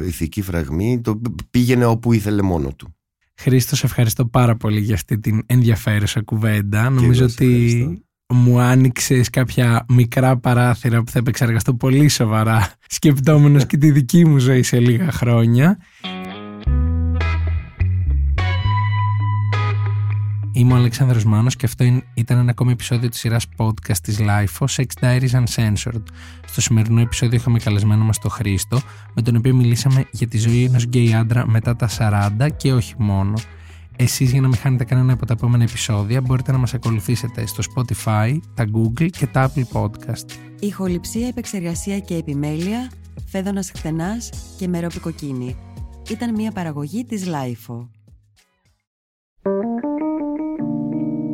ε, 0.00 0.06
ηθική 0.06 0.42
φραγμή, 0.42 1.00
το 1.00 1.20
πήγαινε 1.50 1.84
όπου 1.84 2.12
ήθελε 2.12 2.42
μόνο 2.42 2.72
του. 2.72 2.94
Χρήστο, 3.36 3.76
ευχαριστώ 3.82 4.26
πάρα 4.26 4.56
πολύ 4.56 4.80
για 4.80 4.94
αυτή 4.94 5.18
την 5.18 5.42
ενδιαφέρουσα 5.46 6.22
κουβέντα. 6.22 6.90
Νομίζω 6.90 7.24
ότι 7.24 8.04
μου 8.28 8.60
άνοιξες 8.60 9.30
κάποια 9.30 9.84
μικρά 9.88 10.36
παράθυρα 10.36 11.02
που 11.02 11.10
θα 11.10 11.18
επεξεργαστώ 11.18 11.74
πολύ 11.74 12.08
σοβαρά 12.08 12.72
σκεπτόμενος 12.88 13.66
και 13.66 13.76
τη 13.76 13.90
δική 13.90 14.24
μου 14.24 14.38
ζωή 14.38 14.62
σε 14.62 14.78
λίγα 14.78 15.12
χρόνια. 15.12 15.78
Είμαι 20.56 20.72
ο 20.72 20.76
Αλέξανδρος 20.76 21.24
Μάνος 21.24 21.56
και 21.56 21.66
αυτό 21.66 21.84
ήταν 22.14 22.38
ένα 22.38 22.50
ακόμη 22.50 22.72
επεισόδιο 22.72 23.08
της 23.08 23.18
σειράς 23.18 23.46
podcast 23.56 23.96
της 24.02 24.18
LIFO, 24.20 24.66
Sex 24.76 24.84
Diaries 25.00 25.44
Uncensored. 25.44 26.02
Στο 26.46 26.60
σημερινό 26.60 27.00
επεισόδιο 27.00 27.36
είχαμε 27.36 27.58
καλεσμένο 27.58 28.04
μας 28.04 28.18
τον 28.18 28.30
Χρήστο, 28.30 28.80
με 29.14 29.22
τον 29.22 29.36
οποίο 29.36 29.54
μιλήσαμε 29.54 30.06
για 30.10 30.28
τη 30.28 30.38
ζωή 30.38 30.64
ενός 30.64 30.84
γκέι 30.84 31.14
άντρα 31.14 31.46
μετά 31.48 31.76
τα 31.76 31.88
40 32.38 32.48
και 32.56 32.72
όχι 32.72 32.94
μόνο. 32.98 33.34
Εσείς 33.96 34.30
για 34.30 34.40
να 34.40 34.48
μην 34.48 34.56
χάνετε 34.56 34.84
κανένα 34.84 35.12
από 35.12 35.26
τα 35.26 35.32
επόμενα 35.32 35.62
επεισόδια 35.62 36.20
μπορείτε 36.20 36.52
να 36.52 36.58
μας 36.58 36.74
ακολουθήσετε 36.74 37.46
στο 37.46 37.62
Spotify, 37.74 38.38
τα 38.54 38.64
Google 38.74 39.08
και 39.10 39.26
τα 39.26 39.52
Apple 39.52 39.80
Podcast. 39.80 40.26
Ηχοληψία, 40.60 41.28
επεξεργασία 41.28 41.98
και 41.98 42.14
επιμέλεια, 42.14 42.90
φέδωνας 43.26 43.70
χτενάς 43.76 44.30
και 44.58 44.68
μερόπικοκίνη. 44.68 45.56
Ήταν 46.10 46.34
μια 46.34 46.50
παραγωγή 46.50 47.04
της 47.04 47.24
LIFO. 47.26 47.86